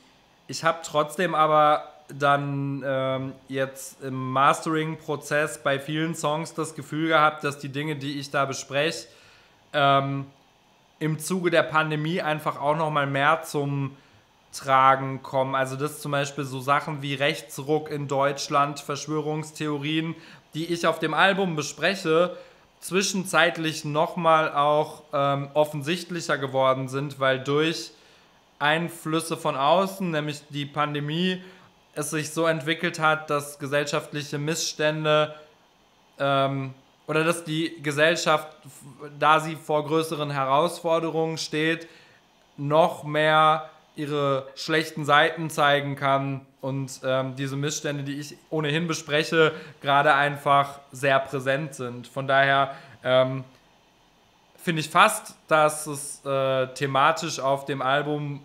ich 0.48 0.64
habe 0.64 0.80
trotzdem 0.84 1.36
aber 1.36 1.84
dann 2.08 2.84
ähm, 2.86 3.34
jetzt 3.48 4.02
im 4.02 4.32
Mastering-Prozess 4.32 5.62
bei 5.62 5.80
vielen 5.80 6.16
Songs 6.16 6.54
das 6.54 6.74
Gefühl 6.74 7.10
gehabt, 7.10 7.44
dass 7.44 7.60
die 7.60 7.70
Dinge, 7.70 7.96
die 7.96 8.20
ich 8.20 8.32
da 8.32 8.46
bespreche, 8.46 9.08
ähm, 9.74 10.26
im 11.00 11.20
Zuge 11.20 11.52
der 11.52 11.64
Pandemie 11.64 12.22
einfach 12.22 12.60
auch 12.60 12.76
noch 12.76 12.90
mal 12.90 13.06
mehr 13.06 13.44
zum 13.44 13.96
Tragen 14.52 15.22
kommen. 15.22 15.54
Also 15.54 15.76
das 15.76 16.02
zum 16.02 16.12
Beispiel 16.12 16.46
so 16.46 16.60
Sachen 16.60 17.02
wie 17.02 17.14
Rechtsruck 17.14 17.92
in 17.92 18.08
Deutschland, 18.08 18.80
Verschwörungstheorien, 18.80 20.16
die 20.54 20.66
ich 20.66 20.88
auf 20.88 21.00
dem 21.00 21.14
Album 21.14 21.56
bespreche, 21.56 22.36
zwischenzeitlich 22.80 23.86
noch 23.86 24.16
mal 24.16 24.54
auch 24.54 25.04
ähm, 25.14 25.50
offensichtlicher 25.54 26.38
geworden 26.38 26.88
sind, 26.88 27.20
weil 27.20 27.40
durch 27.40 27.92
Einflüsse 28.60 29.38
von 29.38 29.56
außen, 29.56 30.10
nämlich 30.10 30.42
die 30.50 30.66
Pandemie, 30.66 31.42
es 31.94 32.12
sich 32.12 32.32
so 32.32 32.46
entwickelt 32.46 33.00
hat, 33.00 33.30
dass 33.30 33.60
gesellschaftliche 33.60 34.38
Missstände 34.38 35.34
ähm, 36.20 36.74
oder 37.08 37.24
dass 37.24 37.44
die 37.44 37.82
Gesellschaft, 37.82 38.48
da 39.20 39.40
sie 39.40 39.56
vor 39.56 39.86
größeren 39.86 40.30
Herausforderungen 40.30 41.38
steht, 41.38 41.88
noch 42.58 43.04
mehr 43.04 43.70
ihre 43.98 44.48
schlechten 44.56 45.06
Seiten 45.06 45.50
zeigen 45.50 45.96
kann 45.96 46.42
und 46.62 47.02
ähm, 47.04 47.36
diese 47.36 47.56
Missstände, 47.56 48.04
die 48.04 48.20
ich 48.20 48.36
ohnehin 48.50 48.88
bespreche, 48.88 49.54
gerade 49.82 50.14
einfach 50.14 50.80
sehr 50.92 51.20
präsent 51.20 51.76
sind. 51.76 52.08
Von 52.08 52.28
daher 52.28 52.76
ähm, 53.04 53.44
finde 54.58 54.82
ich 54.82 54.90
fast, 54.90 55.36
dass 55.48 55.88
es 55.88 56.26
äh, 56.26 56.68
thematisch 56.74 57.40
auf 57.40 57.66
dem 57.66 57.82
Album 57.82 58.42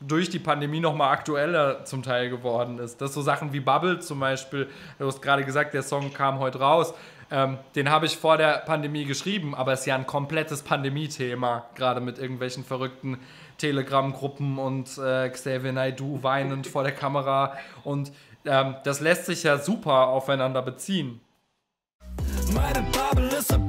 durch 0.00 0.30
die 0.30 0.38
Pandemie 0.38 0.80
nochmal 0.80 1.12
aktueller 1.12 1.84
zum 1.84 2.02
Teil 2.02 2.30
geworden 2.30 2.78
ist. 2.78 3.00
Dass 3.00 3.14
so 3.14 3.22
Sachen 3.22 3.52
wie 3.52 3.60
Bubble 3.60 3.98
zum 4.00 4.20
Beispiel, 4.20 4.68
du 4.98 5.06
hast 5.06 5.22
gerade 5.22 5.44
gesagt, 5.44 5.74
der 5.74 5.82
Song 5.82 6.12
kam 6.12 6.38
heute 6.38 6.60
raus, 6.60 6.94
ähm, 7.30 7.58
den 7.74 7.90
habe 7.90 8.06
ich 8.06 8.16
vor 8.16 8.36
der 8.36 8.58
Pandemie 8.58 9.04
geschrieben, 9.04 9.54
aber 9.54 9.72
es 9.72 9.80
ist 9.80 9.86
ja 9.86 9.96
ein 9.96 10.06
komplettes 10.06 10.62
Pandemie-Thema, 10.62 11.66
gerade 11.74 12.00
mit 12.00 12.18
irgendwelchen 12.18 12.64
verrückten 12.64 13.18
Telegram-Gruppen 13.58 14.58
und 14.58 14.96
äh, 14.98 15.28
Xavier 15.28 15.72
Naidoo 15.72 16.22
weinend 16.22 16.66
vor 16.66 16.82
der 16.82 16.92
Kamera. 16.92 17.56
Und 17.84 18.12
ähm, 18.44 18.76
das 18.84 19.00
lässt 19.00 19.26
sich 19.26 19.42
ja 19.42 19.58
super 19.58 20.08
aufeinander 20.08 20.62
beziehen. 20.62 21.20
Meine 22.54 22.84
Bubble 22.92 23.28
ist 23.28 23.52
approved. 23.52 23.67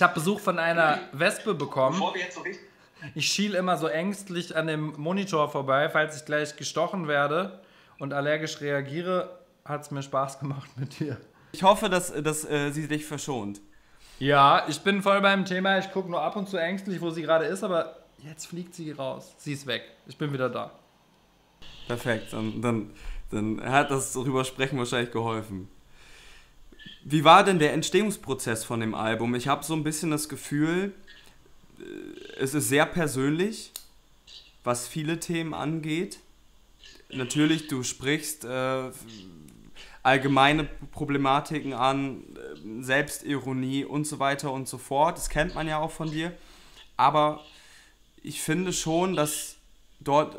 Ich 0.00 0.02
habe 0.02 0.14
Besuch 0.14 0.40
von 0.40 0.58
einer 0.58 0.98
Wespe 1.12 1.52
bekommen. 1.52 1.98
Bevor 1.98 2.14
wir 2.14 2.22
jetzt 2.22 2.34
so 2.34 2.42
ich 3.14 3.26
schiel 3.26 3.54
immer 3.54 3.76
so 3.76 3.86
ängstlich 3.86 4.56
an 4.56 4.66
dem 4.66 4.94
Monitor 4.96 5.50
vorbei, 5.50 5.90
falls 5.90 6.16
ich 6.16 6.24
gleich 6.24 6.56
gestochen 6.56 7.06
werde 7.06 7.60
und 7.98 8.14
allergisch 8.14 8.62
reagiere, 8.62 9.38
hat 9.62 9.82
es 9.82 9.90
mir 9.90 10.02
Spaß 10.02 10.38
gemacht 10.38 10.70
mit 10.76 11.00
dir. 11.00 11.18
Ich 11.52 11.62
hoffe, 11.64 11.90
dass, 11.90 12.14
dass 12.14 12.48
äh, 12.48 12.70
sie 12.70 12.88
dich 12.88 13.04
verschont. 13.04 13.60
Ja, 14.18 14.64
ich 14.68 14.80
bin 14.80 15.02
voll 15.02 15.20
beim 15.20 15.44
Thema. 15.44 15.76
Ich 15.76 15.92
gucke 15.92 16.10
nur 16.10 16.22
ab 16.22 16.34
und 16.34 16.48
zu 16.48 16.56
ängstlich, 16.56 17.02
wo 17.02 17.10
sie 17.10 17.20
gerade 17.20 17.44
ist, 17.44 17.62
aber 17.62 17.98
jetzt 18.24 18.46
fliegt 18.46 18.74
sie 18.74 18.92
raus. 18.92 19.34
Sie 19.36 19.52
ist 19.52 19.66
weg. 19.66 19.82
Ich 20.06 20.16
bin 20.16 20.32
wieder 20.32 20.48
da. 20.48 20.70
Perfekt. 21.88 22.32
Dann, 22.32 22.62
dann, 22.62 22.90
dann 23.30 23.62
hat 23.70 23.90
das 23.90 24.14
darüber 24.14 24.46
sprechen 24.46 24.78
wahrscheinlich 24.78 25.12
geholfen. 25.12 25.68
Wie 27.02 27.24
war 27.24 27.44
denn 27.44 27.58
der 27.58 27.72
Entstehungsprozess 27.72 28.64
von 28.64 28.80
dem 28.80 28.94
Album? 28.94 29.34
Ich 29.34 29.48
habe 29.48 29.64
so 29.64 29.74
ein 29.74 29.84
bisschen 29.84 30.10
das 30.10 30.28
Gefühl, 30.28 30.92
äh, 31.78 31.82
es 32.38 32.54
ist 32.54 32.68
sehr 32.68 32.86
persönlich, 32.86 33.72
was 34.64 34.86
viele 34.86 35.18
Themen 35.18 35.54
angeht. 35.54 36.18
Natürlich, 37.08 37.68
du 37.68 37.82
sprichst 37.82 38.44
äh, 38.44 38.90
allgemeine 40.02 40.64
Problematiken 40.92 41.72
an, 41.72 42.22
äh, 42.36 42.82
Selbstironie 42.82 43.84
und 43.84 44.06
so 44.06 44.18
weiter 44.18 44.52
und 44.52 44.68
so 44.68 44.78
fort. 44.78 45.16
Das 45.16 45.28
kennt 45.28 45.54
man 45.54 45.66
ja 45.66 45.78
auch 45.78 45.90
von 45.90 46.10
dir. 46.10 46.32
Aber 46.96 47.44
ich 48.22 48.42
finde 48.42 48.72
schon, 48.74 49.16
dass 49.16 49.56
dort 50.00 50.34
äh, 50.34 50.38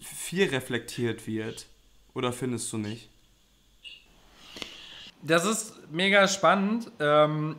viel 0.00 0.48
reflektiert 0.48 1.26
wird. 1.26 1.66
Oder 2.14 2.32
findest 2.32 2.70
du 2.72 2.78
nicht? 2.78 3.08
Das 5.22 5.44
ist 5.44 5.74
mega 5.92 6.26
spannend, 6.26 6.90
ähm, 6.98 7.56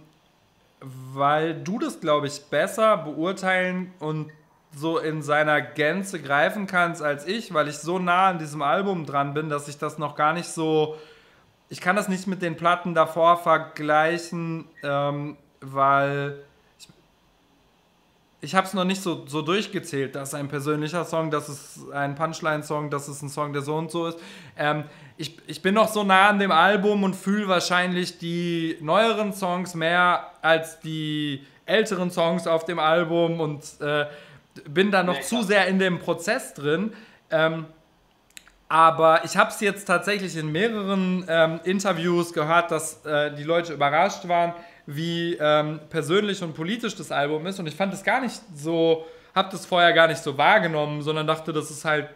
weil 0.82 1.56
du 1.64 1.80
das, 1.80 2.02
glaube 2.02 2.28
ich, 2.28 2.42
besser 2.50 2.98
beurteilen 2.98 3.94
und 4.00 4.32
so 4.76 4.98
in 4.98 5.22
seiner 5.22 5.62
Gänze 5.62 6.22
greifen 6.22 6.68
kannst 6.68 7.02
als 7.02 7.26
ich, 7.28 7.54
weil 7.54 7.68
ich 7.68 7.78
so 7.78 8.00
nah 8.00 8.28
an 8.28 8.40
diesem 8.40 8.62
Album 8.62 9.06
dran 9.06 9.34
bin, 9.34 9.50
dass 9.50 9.68
ich 9.68 9.78
das 9.78 9.98
noch 9.98 10.16
gar 10.16 10.34
nicht 10.34 10.48
so. 10.48 10.98
Ich 11.70 11.80
kann 11.80 11.96
das 11.96 12.10
nicht 12.10 12.28
mit 12.28 12.42
den 12.42 12.58
Platten 12.58 12.94
davor 12.94 13.38
vergleichen, 13.38 14.66
ähm, 14.84 15.38
weil 15.62 16.44
ich, 16.78 16.90
ich 18.42 18.56
habe 18.56 18.68
es 18.68 18.74
noch 18.74 18.84
nicht 18.84 19.02
so, 19.02 19.26
so 19.28 19.42
durchgezählt. 19.42 20.16
Das 20.16 20.30
ist 20.30 20.36
ein 20.36 20.50
persönlicher 20.50 21.06
Song, 21.06 21.32
das 21.32 21.50
ist 21.50 21.92
ein 21.94 22.16
Punchline-Song, 22.16 22.90
das 22.90 23.08
ist 23.08 23.22
ein 23.22 23.30
Song, 23.30 23.54
der 23.54 23.62
so 23.62 23.76
und 23.76 23.90
so 23.90 24.08
ist. 24.08 24.20
Ähm, 24.58 24.84
ich, 25.24 25.38
ich 25.48 25.62
bin 25.62 25.74
noch 25.74 25.88
so 25.88 26.04
nah 26.04 26.28
an 26.28 26.38
dem 26.38 26.52
Album 26.52 27.04
und 27.04 27.16
fühle 27.16 27.48
wahrscheinlich 27.48 28.18
die 28.18 28.78
neueren 28.82 29.32
Songs 29.32 29.74
mehr 29.74 30.32
als 30.42 30.82
die 30.82 31.46
älteren 31.66 32.12
Songs 32.12 32.46
auf 32.46 32.66
dem 32.66 32.78
Album 32.78 33.40
und 33.40 33.64
äh, 33.80 34.06
bin 34.70 34.92
da 34.92 35.02
noch 35.02 35.16
nee, 35.16 35.22
zu 35.22 35.42
sehr 35.42 35.68
in 35.68 35.80
dem 35.80 36.00
Prozess 36.00 36.54
drin. 36.54 36.92
Ähm, 37.32 37.68
aber 38.68 39.24
ich 39.24 39.38
habe 39.38 39.50
es 39.50 39.62
jetzt 39.62 39.86
tatsächlich 39.86 40.36
in 40.36 40.52
mehreren 40.52 41.26
ähm, 41.30 41.62
Interviews 41.64 42.34
gehört, 42.34 42.72
dass 42.72 43.06
äh, 43.06 43.34
die 43.34 43.44
Leute 43.44 43.72
überrascht 43.72 44.28
waren, 44.28 44.54
wie 44.86 45.38
ähm, 45.40 45.80
persönlich 45.90 46.44
und 46.44 46.54
politisch 46.54 46.96
das 46.96 47.14
Album 47.14 47.46
ist. 47.48 47.60
Und 47.60 47.68
ich 47.68 47.76
fand 47.76 47.94
es 47.94 48.04
gar 48.04 48.20
nicht 48.20 48.42
so, 48.54 49.06
habe 49.34 49.50
das 49.52 49.66
vorher 49.66 49.94
gar 49.94 50.08
nicht 50.08 50.22
so 50.22 50.38
wahrgenommen, 50.38 51.02
sondern 51.02 51.26
dachte, 51.28 51.54
das 51.54 51.72
ist 51.72 51.86
halt, 51.86 52.10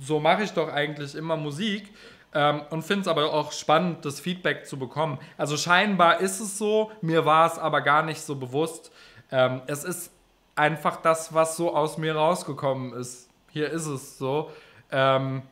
so 0.00 0.20
mache 0.20 0.44
ich 0.44 0.52
doch 0.52 0.72
eigentlich 0.72 1.14
immer 1.14 1.36
Musik. 1.36 1.92
Ähm, 2.32 2.62
und 2.70 2.82
finde 2.82 3.02
es 3.02 3.08
aber 3.08 3.32
auch 3.32 3.52
spannend, 3.52 4.04
das 4.04 4.20
Feedback 4.20 4.66
zu 4.66 4.78
bekommen. 4.78 5.18
Also 5.36 5.56
scheinbar 5.56 6.20
ist 6.20 6.40
es 6.40 6.58
so, 6.58 6.92
mir 7.00 7.24
war 7.24 7.46
es 7.46 7.58
aber 7.58 7.80
gar 7.80 8.02
nicht 8.02 8.20
so 8.20 8.36
bewusst. 8.36 8.92
Ähm, 9.32 9.62
es 9.66 9.84
ist 9.84 10.12
einfach 10.54 10.96
das, 10.96 11.34
was 11.34 11.56
so 11.56 11.74
aus 11.74 11.98
mir 11.98 12.14
rausgekommen 12.14 12.92
ist. 12.92 13.28
Hier 13.50 13.68
ist 13.70 13.86
es 13.86 14.18
so. 14.18 14.50
Ähm, 14.92 15.42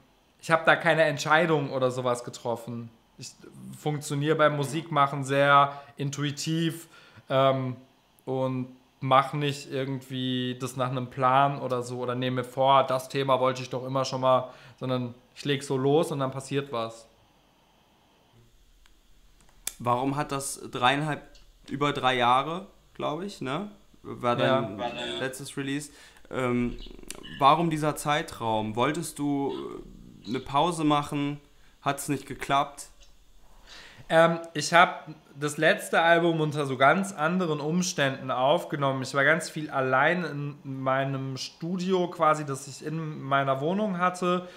ich 0.41 0.51
habe 0.51 0.63
da 0.65 0.77
keine 0.77 1.03
Entscheidung 1.03 1.73
oder 1.73 1.91
sowas 1.91 2.23
getroffen. 2.23 2.91
Ich 3.19 3.33
funktioniere 3.77 4.37
beim 4.37 4.57
Musikmachen 4.57 5.25
sehr 5.25 5.81
intuitiv 5.97 6.87
ähm, 7.29 7.77
und 8.25 8.69
mache 9.01 9.37
nicht 9.37 9.71
irgendwie 9.71 10.57
das 10.61 10.77
nach 10.77 10.91
einem 10.91 11.09
Plan 11.09 11.61
oder 11.61 11.83
so 11.83 11.99
oder 11.99 12.15
nehme 12.15 12.45
vor, 12.45 12.85
das 12.85 13.09
Thema 13.09 13.41
wollte 13.41 13.63
ich 13.63 13.71
doch 13.71 13.85
immer 13.85 14.05
schon 14.05 14.21
mal, 14.21 14.51
sondern 14.79 15.15
ich 15.39 15.45
lege 15.45 15.65
so 15.65 15.77
los 15.77 16.11
und 16.11 16.19
dann 16.19 16.33
passiert 16.33 16.73
was. 16.73 17.07
Warum 19.79 20.17
hat 20.17 20.33
das 20.33 20.61
dreieinhalb, 20.73 21.23
über 21.69 21.93
drei 21.93 22.17
Jahre, 22.17 22.67
glaube 22.95 23.25
ich, 23.25 23.41
ne? 23.41 23.71
War 24.03 24.35
dein 24.35 24.77
ja. 24.77 24.89
letztes 25.21 25.57
Release. 25.57 25.93
Ähm, 26.29 26.77
warum 27.39 27.71
dieser 27.71 27.95
Zeitraum? 27.95 28.75
Wolltest 28.75 29.21
du 29.21 29.55
äh, 30.25 30.29
eine 30.29 30.41
Pause 30.41 30.83
machen? 30.83 31.39
Hat 31.83 31.99
es 31.99 32.09
nicht 32.09 32.27
geklappt? 32.27 32.89
Ähm, 34.09 34.41
ich 34.55 34.73
habe 34.73 35.15
das 35.39 35.57
letzte 35.57 36.01
Album 36.01 36.41
unter 36.41 36.67
so 36.67 36.77
ganz 36.77 37.13
anderen 37.13 37.61
Umständen 37.61 38.33
aufgenommen. 38.33 39.03
Ich 39.03 39.15
war 39.15 39.23
ganz 39.23 39.51
viel 39.51 39.71
allein 39.71 40.25
in 40.25 40.81
meinem 40.83 41.37
Studio 41.37 42.09
quasi, 42.09 42.45
das 42.45 42.67
ich 42.67 42.85
in 42.85 43.21
meiner 43.23 43.61
Wohnung 43.61 43.99
hatte. 43.99 44.49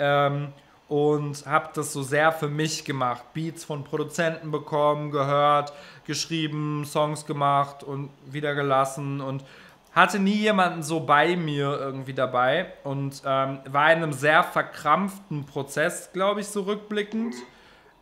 Ähm, 0.00 0.52
und 0.88 1.46
habe 1.46 1.68
das 1.74 1.92
so 1.92 2.02
sehr 2.02 2.32
für 2.32 2.48
mich 2.48 2.84
gemacht. 2.84 3.22
Beats 3.32 3.64
von 3.64 3.84
Produzenten 3.84 4.50
bekommen, 4.50 5.12
gehört, 5.12 5.72
geschrieben, 6.04 6.84
Songs 6.84 7.26
gemacht 7.26 7.84
und 7.84 8.10
wieder 8.26 8.56
gelassen 8.56 9.20
und 9.20 9.44
hatte 9.92 10.18
nie 10.18 10.34
jemanden 10.34 10.82
so 10.82 10.98
bei 10.98 11.36
mir 11.36 11.78
irgendwie 11.78 12.12
dabei 12.12 12.72
und 12.82 13.22
ähm, 13.24 13.60
war 13.66 13.92
in 13.92 14.02
einem 14.02 14.12
sehr 14.12 14.42
verkrampften 14.42 15.46
Prozess, 15.46 16.12
glaube 16.12 16.40
ich, 16.40 16.48
so 16.48 16.62
rückblickend. 16.62 17.36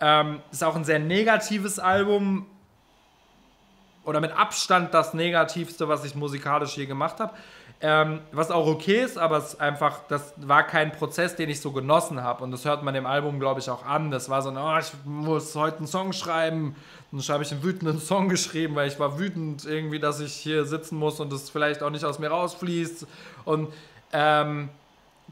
Ähm, 0.00 0.40
ist 0.50 0.64
auch 0.64 0.76
ein 0.76 0.84
sehr 0.84 0.98
negatives 0.98 1.78
Album 1.78 2.46
oder 4.04 4.20
mit 4.20 4.32
Abstand 4.32 4.94
das 4.94 5.12
negativste, 5.12 5.88
was 5.88 6.04
ich 6.06 6.14
musikalisch 6.14 6.78
je 6.78 6.86
gemacht 6.86 7.20
habe. 7.20 7.34
Ähm, 7.80 8.20
was 8.32 8.50
auch 8.50 8.66
okay 8.66 9.04
ist, 9.04 9.18
aber 9.18 9.36
es 9.36 9.60
einfach, 9.60 10.00
das 10.08 10.34
war 10.36 10.64
kein 10.64 10.90
Prozess, 10.90 11.36
den 11.36 11.48
ich 11.48 11.60
so 11.60 11.70
genossen 11.70 12.24
habe. 12.24 12.42
Und 12.42 12.50
das 12.50 12.64
hört 12.64 12.82
man 12.82 12.92
dem 12.92 13.06
Album, 13.06 13.38
glaube 13.38 13.60
ich, 13.60 13.70
auch 13.70 13.86
an. 13.86 14.10
Das 14.10 14.28
war 14.28 14.42
so, 14.42 14.50
oh, 14.50 14.78
ich 14.80 14.92
muss 15.04 15.54
heute 15.54 15.78
einen 15.78 15.86
Song 15.86 16.12
schreiben. 16.12 16.74
Und 17.12 17.26
dann 17.26 17.34
habe 17.34 17.44
ich 17.44 17.52
einen 17.52 17.62
wütenden 17.62 18.00
Song 18.00 18.28
geschrieben, 18.28 18.74
weil 18.74 18.88
ich 18.88 18.98
war 18.98 19.20
wütend 19.20 19.64
irgendwie, 19.64 20.00
dass 20.00 20.18
ich 20.18 20.34
hier 20.34 20.64
sitzen 20.64 20.98
muss 20.98 21.20
und 21.20 21.32
das 21.32 21.50
vielleicht 21.50 21.84
auch 21.84 21.90
nicht 21.90 22.04
aus 22.04 22.18
mir 22.18 22.28
rausfließt. 22.28 23.06
Und 23.44 23.72
ähm, 24.12 24.70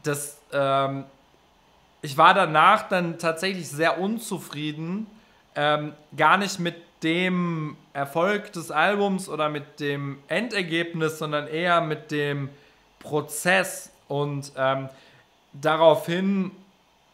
das, 0.03 0.39
ähm, 0.53 1.03
ich 2.01 2.17
war 2.17 2.33
danach 2.33 2.87
dann 2.87 3.19
tatsächlich 3.19 3.67
sehr 3.67 3.99
unzufrieden. 3.99 5.07
Ähm, 5.53 5.91
gar 6.15 6.37
nicht 6.37 6.59
mit 6.59 6.75
dem 7.03 7.75
Erfolg 7.97 8.53
des 8.53 8.69
Albums 8.69 9.27
oder 9.27 9.49
mit 9.49 9.79
dem 9.79 10.19
Endergebnis, 10.27 11.17
sondern 11.17 11.47
eher 11.47 11.81
mit 11.81 12.11
dem 12.11 12.49
Prozess. 12.99 13.91
Und 14.07 14.51
ähm, 14.55 14.89
daraufhin 15.53 16.51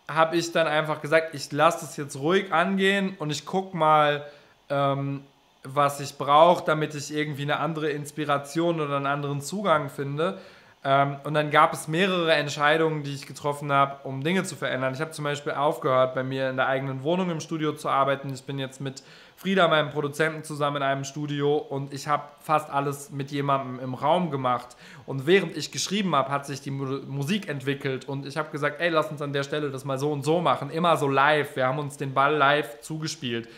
habe 0.09 0.35
ich 0.35 0.51
dann 0.51 0.67
einfach 0.67 1.01
gesagt, 1.01 1.33
ich 1.33 1.49
lasse 1.53 1.85
es 1.85 1.95
jetzt 1.95 2.17
ruhig 2.17 2.51
angehen 2.51 3.15
und 3.17 3.29
ich 3.29 3.45
gucke 3.45 3.77
mal, 3.77 4.25
ähm, 4.69 5.21
was 5.63 6.01
ich 6.01 6.17
brauche, 6.17 6.65
damit 6.65 6.93
ich 6.95 7.13
irgendwie 7.13 7.43
eine 7.43 7.61
andere 7.61 7.89
Inspiration 7.89 8.81
oder 8.81 8.97
einen 8.97 9.07
anderen 9.07 9.39
Zugang 9.39 9.89
finde. 9.89 10.37
Ähm, 10.83 11.15
und 11.23 11.33
dann 11.33 11.49
gab 11.49 11.71
es 11.71 11.87
mehrere 11.87 12.33
Entscheidungen, 12.33 13.03
die 13.03 13.13
ich 13.13 13.25
getroffen 13.25 13.71
habe, 13.71 14.05
um 14.05 14.21
Dinge 14.21 14.43
zu 14.43 14.57
verändern. 14.57 14.93
Ich 14.93 14.99
habe 14.99 15.11
zum 15.11 15.23
Beispiel 15.23 15.53
aufgehört, 15.53 16.13
bei 16.13 16.23
mir 16.23 16.49
in 16.49 16.57
der 16.57 16.67
eigenen 16.67 17.03
Wohnung 17.03 17.29
im 17.29 17.39
Studio 17.39 17.71
zu 17.71 17.87
arbeiten. 17.87 18.33
Ich 18.33 18.43
bin 18.43 18.59
jetzt 18.59 18.81
mit 18.81 19.01
Frieda, 19.43 19.67
meinem 19.67 19.89
Produzenten, 19.89 20.45
zusammen 20.45 20.77
in 20.77 20.83
einem 20.83 21.03
Studio 21.03 21.57
und 21.57 21.93
ich 21.93 22.07
habe 22.07 22.23
fast 22.39 22.69
alles 22.69 23.11
mit 23.11 23.29
jemandem 23.29 23.77
im 23.81 23.93
Raum 23.93 24.31
gemacht. 24.31 24.77
Und 25.05 25.27
während 25.27 25.57
ich 25.57 25.69
geschrieben 25.69 26.15
habe, 26.15 26.31
hat 26.31 26.45
sich 26.45 26.61
die 26.61 26.71
Musik 26.71 27.49
entwickelt 27.49 28.07
und 28.07 28.25
ich 28.25 28.37
habe 28.37 28.51
gesagt, 28.51 28.79
ey, 28.79 28.87
lass 28.87 29.11
uns 29.11 29.21
an 29.21 29.33
der 29.33 29.43
Stelle 29.43 29.69
das 29.69 29.83
mal 29.83 29.99
so 29.99 30.13
und 30.13 30.23
so 30.23 30.39
machen. 30.39 30.69
Immer 30.69 30.95
so 30.95 31.09
live. 31.09 31.57
Wir 31.57 31.67
haben 31.67 31.77
uns 31.77 31.97
den 31.97 32.13
Ball 32.13 32.33
live 32.35 32.79
zugespielt 32.79 33.49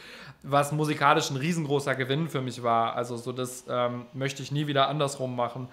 was 0.48 0.72
musikalisch 0.72 1.32
ein 1.32 1.38
riesengroßer 1.38 1.96
Gewinn 1.96 2.30
für 2.30 2.40
mich 2.40 2.62
war. 2.62 2.96
Also 2.96 3.18
so 3.18 3.32
das 3.32 3.66
ähm, 3.68 4.06
möchte 4.14 4.44
ich 4.44 4.52
nie 4.52 4.68
wieder 4.68 4.88
andersrum 4.90 5.36
machen. 5.36 5.68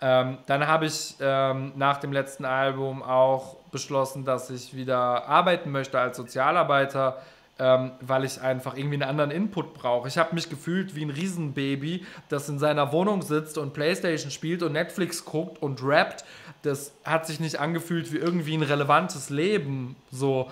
Ähm, 0.00 0.38
dann 0.46 0.66
habe 0.66 0.86
ich 0.86 1.14
ähm, 1.20 1.72
nach 1.76 1.98
dem 1.98 2.12
letzten 2.12 2.44
Album 2.44 3.02
auch 3.02 3.56
beschlossen, 3.72 4.24
dass 4.24 4.50
ich 4.50 4.74
wieder 4.74 5.26
arbeiten 5.26 5.70
möchte 5.70 5.98
als 5.98 6.16
Sozialarbeiter, 6.16 7.22
ähm, 7.62 7.92
weil 8.00 8.24
ich 8.24 8.40
einfach 8.40 8.76
irgendwie 8.76 8.94
einen 8.94 9.08
anderen 9.08 9.30
Input 9.30 9.72
brauche. 9.72 10.08
Ich 10.08 10.18
habe 10.18 10.34
mich 10.34 10.50
gefühlt 10.50 10.96
wie 10.96 11.04
ein 11.04 11.10
Riesenbaby, 11.10 12.04
das 12.28 12.48
in 12.48 12.58
seiner 12.58 12.90
Wohnung 12.90 13.22
sitzt 13.22 13.56
und 13.56 13.72
Playstation 13.72 14.32
spielt 14.32 14.64
und 14.64 14.72
Netflix 14.72 15.24
guckt 15.24 15.62
und 15.62 15.80
rappt. 15.84 16.24
Das 16.62 16.92
hat 17.04 17.24
sich 17.24 17.38
nicht 17.38 17.60
angefühlt 17.60 18.12
wie 18.12 18.16
irgendwie 18.16 18.54
ein 18.54 18.62
relevantes 18.62 19.30
Leben. 19.30 19.94
So, 20.10 20.50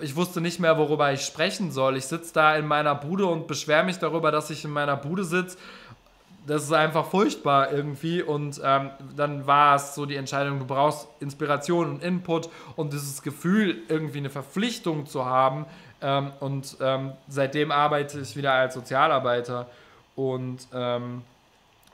ich 0.00 0.16
wusste 0.16 0.40
nicht 0.40 0.58
mehr, 0.58 0.78
worüber 0.78 1.12
ich 1.12 1.20
sprechen 1.20 1.70
soll. 1.70 1.96
Ich 1.96 2.06
sitze 2.06 2.34
da 2.34 2.56
in 2.56 2.66
meiner 2.66 2.96
Bude 2.96 3.26
und 3.26 3.46
beschwere 3.46 3.84
mich 3.84 3.98
darüber, 3.98 4.32
dass 4.32 4.50
ich 4.50 4.64
in 4.64 4.72
meiner 4.72 4.96
Bude 4.96 5.22
sitze 5.22 5.56
das 6.46 6.64
ist 6.64 6.72
einfach 6.72 7.06
furchtbar 7.06 7.72
irgendwie. 7.72 8.22
Und 8.22 8.60
ähm, 8.64 8.90
dann 9.16 9.46
war 9.46 9.76
es 9.76 9.94
so 9.94 10.06
die 10.06 10.16
Entscheidung, 10.16 10.58
du 10.58 10.66
brauchst 10.66 11.08
Inspiration 11.20 11.90
und 11.90 12.02
Input 12.02 12.48
und 12.76 12.92
dieses 12.92 13.22
Gefühl, 13.22 13.82
irgendwie 13.88 14.18
eine 14.18 14.30
Verpflichtung 14.30 15.06
zu 15.06 15.24
haben. 15.24 15.66
Ähm, 16.02 16.32
und 16.40 16.76
ähm, 16.80 17.12
seitdem 17.28 17.70
arbeite 17.70 18.20
ich 18.20 18.36
wieder 18.36 18.52
als 18.52 18.74
Sozialarbeiter. 18.74 19.66
Und 20.16 20.66
ähm, 20.74 21.22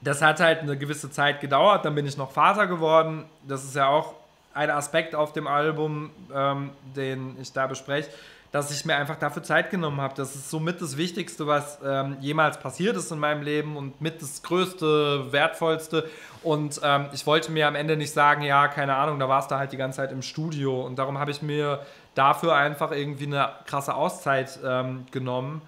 das 0.00 0.22
hat 0.22 0.40
halt 0.40 0.60
eine 0.60 0.76
gewisse 0.76 1.10
Zeit 1.10 1.40
gedauert. 1.40 1.84
Dann 1.84 1.94
bin 1.94 2.06
ich 2.06 2.16
noch 2.16 2.32
Vater 2.32 2.66
geworden. 2.66 3.24
Das 3.46 3.64
ist 3.64 3.76
ja 3.76 3.88
auch 3.88 4.14
ein 4.54 4.70
Aspekt 4.70 5.14
auf 5.14 5.32
dem 5.32 5.46
Album, 5.46 6.10
ähm, 6.34 6.70
den 6.96 7.36
ich 7.40 7.52
da 7.52 7.66
bespreche 7.66 8.10
dass 8.50 8.70
ich 8.70 8.84
mir 8.84 8.96
einfach 8.96 9.16
dafür 9.16 9.42
Zeit 9.42 9.70
genommen 9.70 10.00
habe. 10.00 10.14
Das 10.16 10.34
ist 10.34 10.50
somit 10.50 10.80
das 10.80 10.96
Wichtigste, 10.96 11.46
was 11.46 11.78
ähm, 11.84 12.16
jemals 12.20 12.58
passiert 12.58 12.96
ist 12.96 13.12
in 13.12 13.18
meinem 13.18 13.42
Leben 13.42 13.76
und 13.76 14.00
mit 14.00 14.22
das 14.22 14.42
Größte, 14.42 15.30
Wertvollste. 15.32 16.08
Und 16.48 16.80
ähm, 16.82 17.08
ich 17.12 17.26
wollte 17.26 17.52
mir 17.52 17.68
am 17.68 17.74
Ende 17.74 17.94
nicht 17.94 18.14
sagen, 18.14 18.40
ja, 18.40 18.68
keine 18.68 18.96
Ahnung, 18.96 19.18
da 19.18 19.28
warst 19.28 19.50
du 19.50 19.56
halt 19.56 19.70
die 19.70 19.76
ganze 19.76 19.98
Zeit 19.98 20.12
im 20.12 20.22
Studio. 20.22 20.80
Und 20.80 20.98
darum 20.98 21.18
habe 21.18 21.30
ich 21.30 21.42
mir 21.42 21.84
dafür 22.14 22.54
einfach 22.54 22.90
irgendwie 22.90 23.26
eine 23.26 23.50
krasse 23.66 23.94
Auszeit 23.94 24.58
ähm, 24.64 25.04
genommen. 25.10 25.60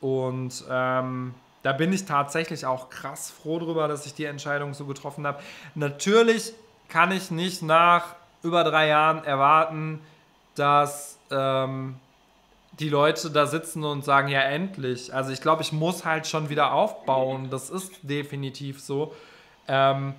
Und 0.00 0.62
ähm, 0.70 1.34
da 1.64 1.72
bin 1.72 1.92
ich 1.92 2.04
tatsächlich 2.04 2.66
auch 2.66 2.88
krass 2.88 3.32
froh 3.32 3.58
drüber, 3.58 3.88
dass 3.88 4.06
ich 4.06 4.14
die 4.14 4.26
Entscheidung 4.26 4.74
so 4.74 4.84
getroffen 4.84 5.26
habe. 5.26 5.40
Natürlich 5.74 6.52
kann 6.88 7.10
ich 7.10 7.32
nicht 7.32 7.62
nach 7.62 8.14
über 8.44 8.62
drei 8.62 8.86
Jahren 8.86 9.24
erwarten, 9.24 9.98
dass 10.54 11.18
ähm, 11.32 11.96
die 12.78 12.90
Leute 12.90 13.32
da 13.32 13.46
sitzen 13.46 13.82
und 13.82 14.04
sagen, 14.04 14.28
ja, 14.28 14.42
endlich. 14.42 15.12
Also 15.12 15.32
ich 15.32 15.40
glaube, 15.40 15.62
ich 15.62 15.72
muss 15.72 16.04
halt 16.04 16.28
schon 16.28 16.48
wieder 16.48 16.72
aufbauen. 16.74 17.50
Das 17.50 17.70
ist 17.70 17.90
definitiv 18.02 18.80
so. 18.80 19.12
Ähm, 19.66 20.14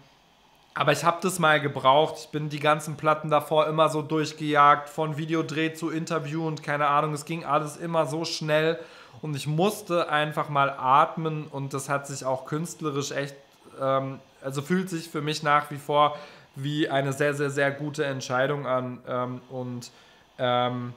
Aber 0.73 0.91
ich 0.91 1.03
habe 1.03 1.17
das 1.21 1.39
mal 1.39 1.59
gebraucht. 1.59 2.15
Ich 2.19 2.29
bin 2.29 2.49
die 2.49 2.59
ganzen 2.59 2.95
Platten 2.95 3.29
davor 3.29 3.67
immer 3.67 3.89
so 3.89 4.01
durchgejagt, 4.01 4.87
von 4.87 5.17
Videodreh 5.17 5.73
zu 5.73 5.89
Interview 5.89 6.47
und 6.47 6.63
keine 6.63 6.87
Ahnung. 6.87 7.13
Es 7.13 7.25
ging 7.25 7.43
alles 7.43 7.75
immer 7.75 8.05
so 8.05 8.23
schnell 8.23 8.79
und 9.21 9.35
ich 9.35 9.47
musste 9.47 10.09
einfach 10.09 10.49
mal 10.49 10.69
atmen 10.69 11.47
und 11.47 11.73
das 11.73 11.89
hat 11.89 12.07
sich 12.07 12.23
auch 12.23 12.45
künstlerisch 12.45 13.11
echt, 13.11 13.35
ähm, 13.81 14.19
also 14.41 14.61
fühlt 14.61 14.89
sich 14.89 15.09
für 15.09 15.21
mich 15.21 15.43
nach 15.43 15.69
wie 15.71 15.77
vor 15.77 16.15
wie 16.55 16.89
eine 16.89 17.13
sehr, 17.13 17.33
sehr, 17.33 17.49
sehr 17.49 17.71
gute 17.71 18.05
Entscheidung 18.05 18.65
an. 18.65 18.99
Ähm, 19.07 19.41
und 19.49 19.91
ähm, 20.37 20.93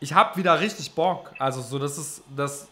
ich 0.00 0.14
habe 0.14 0.36
wieder 0.36 0.60
richtig 0.60 0.92
Bock. 0.92 1.32
Also 1.38 1.60
so, 1.60 1.78
das 1.78 1.98
ist 1.98 2.22
das. 2.34 2.68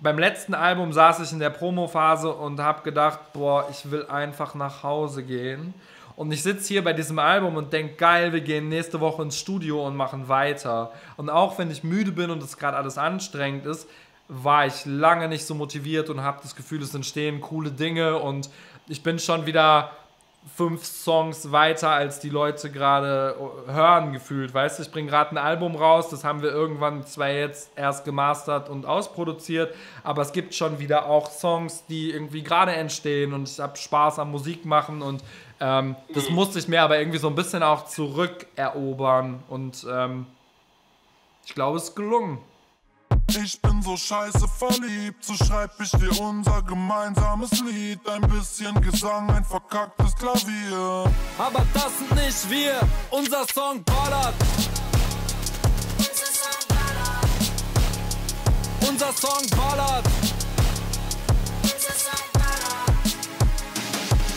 Beim 0.00 0.18
letzten 0.18 0.54
Album 0.54 0.92
saß 0.92 1.20
ich 1.20 1.32
in 1.32 1.38
der 1.38 1.50
Promo-Phase 1.50 2.32
und 2.32 2.60
habe 2.60 2.82
gedacht, 2.82 3.32
boah, 3.32 3.66
ich 3.70 3.90
will 3.90 4.06
einfach 4.06 4.54
nach 4.54 4.82
Hause 4.82 5.22
gehen. 5.22 5.72
Und 6.16 6.30
ich 6.30 6.42
sitze 6.42 6.68
hier 6.68 6.84
bei 6.84 6.92
diesem 6.92 7.18
Album 7.18 7.56
und 7.56 7.72
denke, 7.72 7.94
geil, 7.94 8.32
wir 8.32 8.40
gehen 8.40 8.68
nächste 8.68 9.00
Woche 9.00 9.22
ins 9.22 9.38
Studio 9.38 9.84
und 9.86 9.96
machen 9.96 10.28
weiter. 10.28 10.92
Und 11.16 11.28
auch 11.30 11.58
wenn 11.58 11.70
ich 11.70 11.82
müde 11.82 12.12
bin 12.12 12.30
und 12.30 12.42
es 12.42 12.56
gerade 12.56 12.76
alles 12.76 12.98
anstrengend 12.98 13.66
ist, 13.66 13.88
war 14.28 14.66
ich 14.66 14.84
lange 14.86 15.28
nicht 15.28 15.44
so 15.44 15.54
motiviert 15.54 16.08
und 16.10 16.22
habe 16.22 16.38
das 16.42 16.54
Gefühl, 16.54 16.82
es 16.82 16.94
entstehen 16.94 17.40
coole 17.40 17.70
Dinge 17.70 18.18
und 18.18 18.48
ich 18.88 19.02
bin 19.02 19.18
schon 19.18 19.46
wieder 19.46 19.90
fünf 20.52 20.84
Songs 20.84 21.50
weiter, 21.52 21.90
als 21.90 22.20
die 22.20 22.28
Leute 22.28 22.70
gerade 22.70 23.34
hören 23.66 24.12
gefühlt. 24.12 24.52
Weißt 24.52 24.78
du, 24.78 24.82
ich 24.82 24.90
bringe 24.90 25.10
gerade 25.10 25.32
ein 25.32 25.38
Album 25.38 25.74
raus, 25.74 26.10
das 26.10 26.22
haben 26.22 26.42
wir 26.42 26.50
irgendwann 26.50 27.06
zwar 27.06 27.30
jetzt 27.30 27.70
erst 27.76 28.04
gemastert 28.04 28.68
und 28.68 28.84
ausproduziert, 28.84 29.74
aber 30.02 30.22
es 30.22 30.32
gibt 30.32 30.54
schon 30.54 30.78
wieder 30.78 31.06
auch 31.06 31.30
Songs, 31.30 31.86
die 31.86 32.10
irgendwie 32.10 32.42
gerade 32.42 32.72
entstehen 32.72 33.32
und 33.32 33.48
ich 33.48 33.58
habe 33.58 33.76
Spaß 33.76 34.18
am 34.18 34.30
Musik 34.30 34.64
machen 34.64 35.02
und 35.02 35.24
ähm, 35.60 35.96
das 36.12 36.28
musste 36.28 36.58
ich 36.58 36.68
mir 36.68 36.82
aber 36.82 36.98
irgendwie 36.98 37.18
so 37.18 37.28
ein 37.28 37.34
bisschen 37.34 37.62
auch 37.62 37.86
zurückerobern 37.86 39.42
und 39.48 39.86
ähm, 39.90 40.26
ich 41.46 41.54
glaube, 41.54 41.78
es 41.78 41.84
ist 41.84 41.96
gelungen. 41.96 42.38
Ich 43.28 43.60
bin 43.60 43.82
so 43.82 43.96
scheiße 43.96 44.46
verliebt, 44.48 45.24
so 45.24 45.34
schreib 45.34 45.70
ich 45.80 45.90
dir 45.90 46.20
unser 46.20 46.62
gemeinsames 46.62 47.50
Lied. 47.60 48.00
Ein 48.08 48.22
bisschen 48.22 48.80
Gesang, 48.80 49.30
ein 49.30 49.44
verkacktes 49.44 50.14
Klavier. 50.16 51.10
Aber 51.38 51.66
das 51.72 51.98
sind 51.98 52.14
nicht 52.14 52.50
wir, 52.50 52.80
unser 53.10 53.46
Song 53.52 53.82
ballert. 53.84 54.34
Unser 58.88 59.12
Song 59.12 59.48
ballert. 59.56 60.04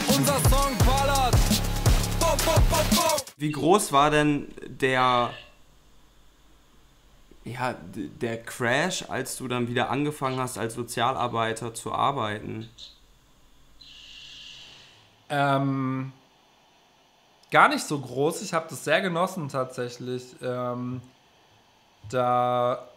Unser 0.08 0.50
Song 0.50 0.78
ballert. 0.86 1.36
Bo, 2.20 2.28
bo, 2.46 2.96
bo. 2.96 3.04
Wie 3.38 3.52
groß 3.52 3.92
war 3.92 4.10
denn 4.10 4.48
der 4.66 5.32
ja, 7.48 7.76
der 7.94 8.44
Crash, 8.44 9.06
als 9.10 9.38
du 9.38 9.48
dann 9.48 9.68
wieder 9.68 9.90
angefangen 9.90 10.40
hast, 10.40 10.58
als 10.58 10.76
Sozialarbeiter 10.76 11.74
zu 11.74 11.94
arbeiten? 11.94 12.70
Ähm, 15.30 16.12
gar 17.52 17.70
nicht 17.70 17.84
so 17.86 18.00
groß. 18.00 18.42
Ich 18.42 18.54
habe 18.54 18.68
das 18.70 18.84
sehr 18.84 19.02
genossen 19.02 19.50
tatsächlich. 19.50 20.36
Ähm, 20.42 21.02
da 22.10 22.88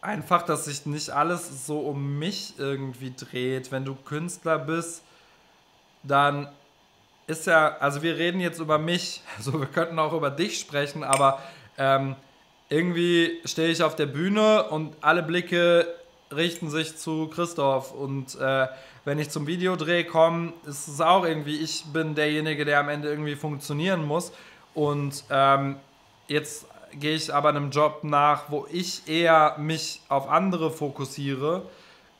einfach, 0.00 0.42
dass 0.42 0.64
sich 0.64 0.84
nicht 0.86 1.10
alles 1.10 1.66
so 1.66 1.80
um 1.80 2.18
mich 2.18 2.54
irgendwie 2.58 3.14
dreht. 3.16 3.70
Wenn 3.70 3.84
du 3.84 3.94
Künstler 3.94 4.58
bist, 4.58 5.02
dann 6.02 6.48
ist 7.26 7.46
ja, 7.46 7.76
also 7.78 8.02
wir 8.02 8.16
reden 8.16 8.40
jetzt 8.40 8.58
über 8.58 8.78
mich, 8.78 9.22
also 9.36 9.58
wir 9.60 9.66
könnten 9.66 9.98
auch 9.98 10.12
über 10.12 10.30
dich 10.30 10.58
sprechen, 10.58 11.04
aber 11.04 11.40
ähm, 11.78 12.16
irgendwie 12.72 13.38
stehe 13.44 13.68
ich 13.68 13.82
auf 13.82 13.96
der 13.96 14.06
Bühne 14.06 14.64
und 14.64 14.94
alle 15.02 15.22
Blicke 15.22 15.86
richten 16.34 16.70
sich 16.70 16.96
zu 16.96 17.28
Christoph. 17.28 17.92
Und 17.92 18.34
äh, 18.40 18.66
wenn 19.04 19.18
ich 19.18 19.28
zum 19.28 19.46
Videodreh 19.46 20.04
komme, 20.04 20.54
ist 20.66 20.88
es 20.88 21.00
auch 21.02 21.26
irgendwie, 21.26 21.58
ich 21.58 21.84
bin 21.92 22.14
derjenige, 22.14 22.64
der 22.64 22.80
am 22.80 22.88
Ende 22.88 23.10
irgendwie 23.10 23.36
funktionieren 23.36 24.06
muss. 24.06 24.32
Und 24.72 25.22
ähm, 25.28 25.76
jetzt 26.28 26.64
gehe 26.98 27.14
ich 27.14 27.34
aber 27.34 27.50
einem 27.50 27.70
Job 27.70 28.04
nach, 28.04 28.44
wo 28.48 28.66
ich 28.72 29.06
eher 29.06 29.56
mich 29.58 30.00
auf 30.08 30.30
andere 30.30 30.70
fokussiere 30.70 31.66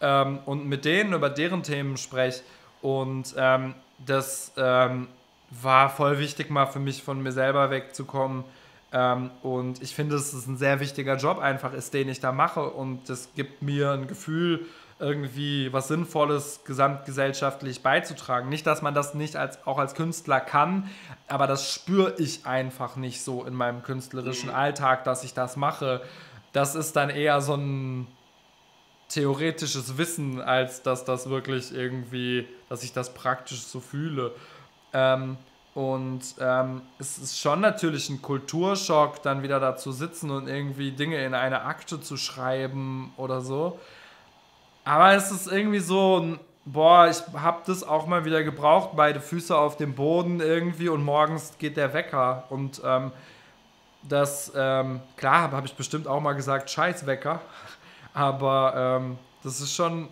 ähm, 0.02 0.40
und 0.44 0.66
mit 0.66 0.84
denen 0.84 1.14
über 1.14 1.30
deren 1.30 1.62
Themen 1.62 1.96
spreche. 1.96 2.42
Und 2.82 3.34
ähm, 3.38 3.74
das 4.04 4.52
ähm, 4.58 5.08
war 5.50 5.88
voll 5.88 6.18
wichtig, 6.18 6.50
mal 6.50 6.66
für 6.66 6.78
mich 6.78 7.02
von 7.02 7.22
mir 7.22 7.32
selber 7.32 7.70
wegzukommen 7.70 8.44
ähm, 8.92 9.30
und 9.42 9.82
ich 9.82 9.94
finde, 9.94 10.16
es 10.16 10.32
ein 10.46 10.58
sehr 10.58 10.80
wichtiger 10.80 11.16
Job 11.16 11.38
einfach 11.38 11.72
ist, 11.72 11.94
den 11.94 12.08
ich 12.08 12.20
da 12.20 12.30
mache. 12.30 12.62
Und 12.62 13.08
das 13.08 13.30
gibt 13.34 13.62
mir 13.62 13.92
ein 13.92 14.06
Gefühl, 14.06 14.66
irgendwie 14.98 15.72
was 15.72 15.88
Sinnvolles 15.88 16.60
gesamtgesellschaftlich 16.64 17.82
beizutragen. 17.82 18.48
Nicht, 18.48 18.66
dass 18.66 18.82
man 18.82 18.94
das 18.94 19.14
nicht 19.14 19.34
als, 19.34 19.66
auch 19.66 19.78
als 19.78 19.94
Künstler 19.94 20.40
kann, 20.40 20.88
aber 21.26 21.46
das 21.46 21.72
spüre 21.72 22.14
ich 22.18 22.46
einfach 22.46 22.96
nicht 22.96 23.22
so 23.22 23.44
in 23.44 23.54
meinem 23.54 23.82
künstlerischen 23.82 24.50
mhm. 24.50 24.54
Alltag, 24.54 25.04
dass 25.04 25.24
ich 25.24 25.34
das 25.34 25.56
mache. 25.56 26.02
Das 26.52 26.74
ist 26.74 26.94
dann 26.94 27.10
eher 27.10 27.40
so 27.40 27.54
ein 27.54 28.06
theoretisches 29.08 29.98
Wissen, 29.98 30.40
als 30.40 30.82
dass 30.82 31.04
das 31.04 31.28
wirklich 31.28 31.74
irgendwie, 31.74 32.46
dass 32.68 32.84
ich 32.84 32.92
das 32.92 33.12
praktisch 33.12 33.62
so 33.62 33.80
fühle. 33.80 34.32
Ähm, 34.92 35.36
und 35.74 36.20
ähm, 36.38 36.82
es 36.98 37.16
ist 37.16 37.38
schon 37.38 37.60
natürlich 37.60 38.10
ein 38.10 38.20
Kulturschock, 38.20 39.22
dann 39.22 39.42
wieder 39.42 39.58
da 39.58 39.74
zu 39.76 39.90
sitzen 39.90 40.30
und 40.30 40.46
irgendwie 40.46 40.92
Dinge 40.92 41.24
in 41.24 41.32
eine 41.32 41.62
Akte 41.62 42.00
zu 42.00 42.18
schreiben 42.18 43.12
oder 43.16 43.40
so. 43.40 43.78
Aber 44.84 45.14
es 45.14 45.30
ist 45.30 45.50
irgendwie 45.50 45.78
so, 45.78 46.36
boah, 46.66 47.08
ich 47.08 47.22
habe 47.34 47.62
das 47.66 47.84
auch 47.84 48.06
mal 48.06 48.26
wieder 48.26 48.42
gebraucht, 48.44 48.90
beide 48.96 49.20
Füße 49.20 49.56
auf 49.56 49.76
dem 49.78 49.94
Boden 49.94 50.40
irgendwie 50.40 50.90
und 50.90 51.02
morgens 51.04 51.56
geht 51.58 51.78
der 51.78 51.94
Wecker. 51.94 52.44
Und 52.50 52.82
ähm, 52.84 53.10
das, 54.02 54.52
ähm, 54.54 55.00
klar, 55.16 55.52
habe 55.52 55.66
ich 55.66 55.74
bestimmt 55.74 56.06
auch 56.06 56.20
mal 56.20 56.34
gesagt, 56.34 56.68
scheiß 56.68 57.06
Wecker. 57.06 57.40
Aber 58.12 58.74
ähm, 58.76 59.18
das 59.42 59.60
ist 59.60 59.74
schon 59.74 60.08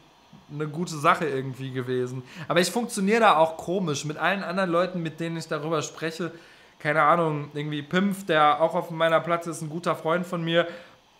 eine 0.52 0.68
gute 0.68 0.96
Sache 0.96 1.26
irgendwie 1.26 1.70
gewesen. 1.70 2.22
Aber 2.48 2.60
ich 2.60 2.70
funktioniere 2.70 3.20
da 3.20 3.36
auch 3.36 3.56
komisch 3.56 4.04
mit 4.04 4.16
allen 4.16 4.42
anderen 4.42 4.70
Leuten, 4.70 5.02
mit 5.02 5.20
denen 5.20 5.36
ich 5.36 5.48
darüber 5.48 5.82
spreche. 5.82 6.32
Keine 6.78 7.02
Ahnung, 7.02 7.50
irgendwie 7.54 7.82
Pimpf, 7.82 8.26
der 8.26 8.60
auch 8.60 8.74
auf 8.74 8.90
meiner 8.90 9.20
Platte 9.20 9.50
ist, 9.50 9.60
ein 9.62 9.68
guter 9.68 9.94
Freund 9.94 10.26
von 10.26 10.42
mir. 10.42 10.66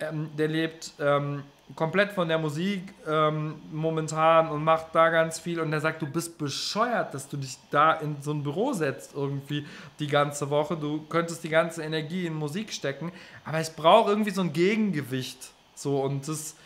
Ähm, 0.01 0.31
der 0.37 0.49
lebt 0.49 0.93
ähm, 0.99 1.43
komplett 1.77 2.13
von 2.13 2.29
der 2.29 2.39
Musik 2.39 2.83
ähm, 3.07 3.57
momentan 3.71 4.49
und 4.49 4.65
macht 4.65 4.87
da 4.95 5.11
ganz 5.11 5.39
viel. 5.39 5.61
Und 5.61 5.71
der 5.71 5.81
sagt, 5.81 6.03
du 6.03 6.07
bist 6.07 6.39
bescheuert, 6.39 7.15
dass 7.15 7.29
du 7.29 7.37
dich 7.37 7.59
da 7.71 7.93
in 7.93 8.17
so 8.23 8.33
ein 8.33 8.43
Büro 8.43 8.73
setzt 8.73 9.15
irgendwie 9.15 9.67
die 9.99 10.07
ganze 10.07 10.51
Woche. 10.51 10.77
Du 10.77 11.03
könntest 11.09 11.45
die 11.45 11.49
ganze 11.49 11.83
Energie 11.83 12.27
in 12.27 12.35
Musik 12.35 12.73
stecken. 12.73 13.13
Aber 13.45 13.61
ich 13.61 13.75
brauche 13.77 14.11
irgendwie 14.11 14.31
so 14.31 14.41
ein 14.41 14.53
Gegengewicht. 14.53 15.53
So 15.75 16.01
und 16.03 16.27
das 16.29 16.57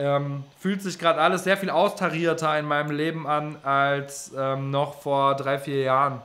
ähm, 0.00 0.44
fühlt 0.58 0.80
sich 0.80 0.98
gerade 0.98 1.20
alles 1.20 1.44
sehr 1.44 1.58
viel 1.58 1.68
austarierter 1.68 2.58
in 2.58 2.64
meinem 2.64 2.90
Leben 2.90 3.26
an 3.26 3.56
als 3.62 4.32
ähm, 4.34 4.70
noch 4.70 5.02
vor 5.02 5.36
drei, 5.36 5.58
vier 5.58 5.82
Jahren. 5.82 6.22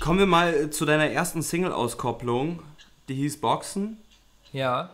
Kommen 0.00 0.18
wir 0.18 0.26
mal 0.26 0.70
zu 0.70 0.86
deiner 0.86 1.10
ersten 1.10 1.42
Single-Auskopplung, 1.42 2.62
die 3.08 3.14
hieß 3.16 3.42
Boxen. 3.42 3.98
Ja. 4.50 4.88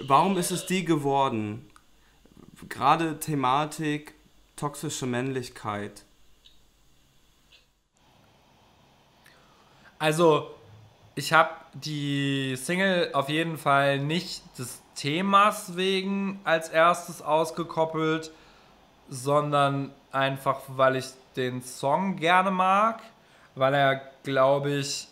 Warum 0.00 0.36
ist 0.36 0.50
es 0.50 0.66
die 0.66 0.84
geworden? 0.84 1.70
Gerade 2.68 3.18
Thematik 3.18 4.14
toxische 4.56 5.06
Männlichkeit. 5.06 6.04
Also, 9.98 10.50
ich 11.14 11.32
habe 11.32 11.59
die 11.74 12.56
Single 12.56 13.10
auf 13.12 13.28
jeden 13.28 13.58
Fall 13.58 13.98
nicht 13.98 14.42
des 14.58 14.82
Themas 14.94 15.76
wegen 15.76 16.40
als 16.44 16.68
erstes 16.68 17.22
ausgekoppelt, 17.22 18.32
sondern 19.08 19.92
einfach, 20.12 20.60
weil 20.68 20.96
ich 20.96 21.06
den 21.36 21.62
Song 21.62 22.16
gerne 22.16 22.50
mag, 22.50 23.00
weil 23.54 23.74
er, 23.74 24.02
glaube 24.22 24.72
ich, 24.72 25.08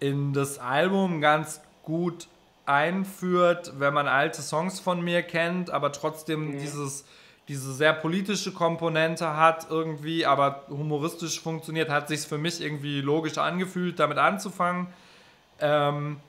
in 0.00 0.32
das 0.32 0.58
Album 0.58 1.20
ganz 1.20 1.60
gut 1.82 2.28
einführt, 2.66 3.72
wenn 3.78 3.94
man 3.94 4.06
alte 4.06 4.42
Songs 4.42 4.78
von 4.78 5.00
mir 5.00 5.22
kennt, 5.22 5.70
aber 5.70 5.90
trotzdem 5.92 6.52
mhm. 6.52 6.58
dieses, 6.58 7.04
diese 7.48 7.72
sehr 7.72 7.94
politische 7.94 8.52
Komponente 8.52 9.36
hat 9.36 9.68
irgendwie, 9.70 10.26
aber 10.26 10.64
humoristisch 10.68 11.40
funktioniert, 11.40 11.88
hat 11.88 12.08
sich 12.08 12.20
für 12.20 12.38
mich 12.38 12.60
irgendwie 12.60 13.00
logisch 13.00 13.38
angefühlt, 13.38 13.98
damit 13.98 14.18
anzufangen. 14.18 14.88
Ähm, 15.60 16.20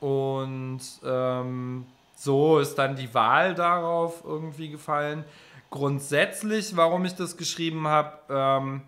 und 0.00 0.80
ähm, 1.04 1.86
so 2.16 2.58
ist 2.58 2.76
dann 2.76 2.96
die 2.96 3.12
Wahl 3.14 3.54
darauf 3.54 4.22
irgendwie 4.24 4.70
gefallen. 4.70 5.24
grundsätzlich, 5.70 6.76
warum 6.76 7.04
ich 7.04 7.14
das 7.14 7.36
geschrieben 7.36 7.88
habe, 7.88 8.12
ähm, 8.30 8.82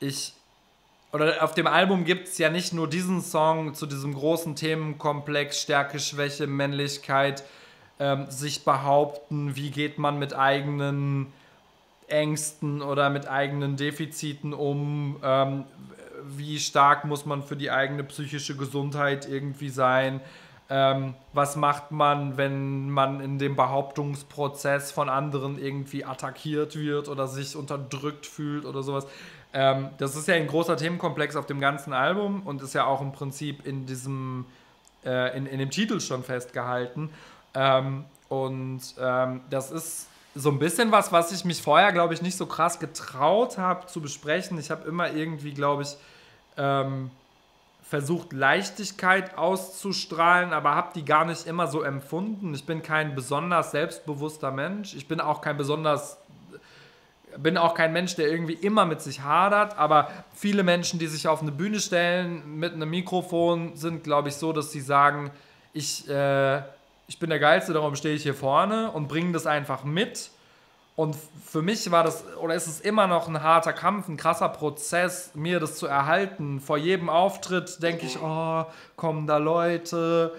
ich 0.00 0.32
oder 1.12 1.42
auf 1.42 1.54
dem 1.54 1.66
Album 1.66 2.04
gibt 2.04 2.28
es 2.28 2.38
ja 2.38 2.50
nicht 2.50 2.72
nur 2.72 2.88
diesen 2.88 3.22
Song 3.22 3.74
zu 3.74 3.86
diesem 3.86 4.14
großen 4.14 4.54
Themenkomplex 4.54 5.60
Stärke, 5.60 5.98
Schwäche, 5.98 6.46
Männlichkeit, 6.46 7.44
ähm, 7.98 8.30
sich 8.30 8.64
behaupten, 8.64 9.56
wie 9.56 9.70
geht 9.70 9.98
man 9.98 10.18
mit 10.18 10.34
eigenen 10.34 11.32
Ängsten 12.08 12.82
oder 12.82 13.08
mit 13.10 13.28
eigenen 13.28 13.76
Defiziten 13.76 14.52
um, 14.52 15.16
ähm, 15.22 15.64
wie 16.36 16.58
stark 16.58 17.04
muss 17.04 17.26
man 17.26 17.42
für 17.42 17.56
die 17.56 17.70
eigene 17.70 18.04
psychische 18.04 18.56
Gesundheit 18.56 19.28
irgendwie 19.28 19.68
sein, 19.68 20.20
ähm, 20.68 21.14
was 21.32 21.56
macht 21.56 21.92
man, 21.92 22.36
wenn 22.36 22.90
man 22.90 23.20
in 23.20 23.38
dem 23.38 23.54
Behauptungsprozess 23.54 24.90
von 24.90 25.08
anderen 25.08 25.62
irgendwie 25.62 26.04
attackiert 26.04 26.76
wird 26.76 27.08
oder 27.08 27.28
sich 27.28 27.54
unterdrückt 27.54 28.26
fühlt 28.26 28.64
oder 28.64 28.82
sowas. 28.82 29.06
Ähm, 29.52 29.90
das 29.98 30.16
ist 30.16 30.26
ja 30.26 30.34
ein 30.34 30.48
großer 30.48 30.76
Themenkomplex 30.76 31.36
auf 31.36 31.46
dem 31.46 31.60
ganzen 31.60 31.92
Album 31.92 32.42
und 32.44 32.62
ist 32.62 32.74
ja 32.74 32.84
auch 32.84 33.00
im 33.00 33.12
Prinzip 33.12 33.64
in 33.64 33.86
diesem, 33.86 34.44
äh, 35.04 35.36
in, 35.36 35.46
in 35.46 35.60
dem 35.60 35.70
Titel 35.70 36.00
schon 36.00 36.24
festgehalten. 36.24 37.10
Ähm, 37.54 38.04
und 38.28 38.82
ähm, 38.98 39.42
das 39.50 39.70
ist 39.70 40.08
so 40.34 40.50
ein 40.50 40.58
bisschen 40.58 40.90
was, 40.92 41.12
was 41.12 41.32
ich 41.32 41.44
mich 41.44 41.62
vorher, 41.62 41.92
glaube 41.92 42.12
ich, 42.12 42.22
nicht 42.22 42.36
so 42.36 42.44
krass 42.44 42.78
getraut 42.78 43.56
habe 43.56 43.86
zu 43.86 44.00
besprechen. 44.00 44.58
Ich 44.58 44.70
habe 44.70 44.86
immer 44.86 45.12
irgendwie, 45.12 45.54
glaube 45.54 45.84
ich, 45.84 45.96
ähm, 46.56 47.10
versucht, 47.82 48.32
Leichtigkeit 48.32 49.38
auszustrahlen, 49.38 50.52
aber 50.52 50.74
habe 50.74 50.90
die 50.94 51.04
gar 51.04 51.24
nicht 51.24 51.46
immer 51.46 51.66
so 51.68 51.82
empfunden. 51.82 52.52
Ich 52.54 52.66
bin 52.66 52.82
kein 52.82 53.14
besonders 53.14 53.70
selbstbewusster 53.70 54.50
Mensch. 54.50 54.94
Ich 54.94 55.06
bin 55.06 55.20
auch 55.20 55.40
kein 55.40 55.56
besonders 55.56 56.18
bin 57.38 57.58
auch 57.58 57.74
kein 57.74 57.92
Mensch, 57.92 58.16
der 58.16 58.28
irgendwie 58.28 58.54
immer 58.54 58.86
mit 58.86 59.00
sich 59.00 59.20
hadert, 59.20 59.76
aber 59.78 60.10
viele 60.34 60.62
Menschen, 60.62 60.98
die 60.98 61.06
sich 61.06 61.28
auf 61.28 61.42
eine 61.42 61.52
Bühne 61.52 61.80
stellen 61.80 62.58
mit 62.58 62.72
einem 62.72 62.90
Mikrofon, 62.90 63.76
sind, 63.76 64.04
glaube 64.04 64.28
ich, 64.28 64.36
so, 64.36 64.52
dass 64.52 64.72
sie 64.72 64.80
sagen, 64.80 65.30
ich, 65.72 66.08
äh, 66.08 66.58
ich 67.08 67.18
bin 67.18 67.30
der 67.30 67.38
Geilste, 67.38 67.72
darum 67.72 67.94
stehe 67.94 68.14
ich 68.14 68.22
hier 68.22 68.34
vorne 68.34 68.90
und 68.90 69.08
bringen 69.08 69.32
das 69.32 69.46
einfach 69.46 69.84
mit. 69.84 70.30
Und 70.96 71.14
für 71.44 71.60
mich 71.60 71.90
war 71.90 72.02
das, 72.02 72.24
oder 72.38 72.54
ist 72.54 72.66
es 72.66 72.80
immer 72.80 73.06
noch 73.06 73.28
ein 73.28 73.42
harter 73.42 73.74
Kampf, 73.74 74.08
ein 74.08 74.16
krasser 74.16 74.48
Prozess, 74.48 75.30
mir 75.34 75.60
das 75.60 75.76
zu 75.76 75.86
erhalten. 75.86 76.58
Vor 76.58 76.78
jedem 76.78 77.10
Auftritt 77.10 77.82
denke 77.82 78.06
ich, 78.06 78.18
oh, 78.20 78.64
kommen 78.96 79.26
da 79.26 79.36
Leute, 79.36 80.32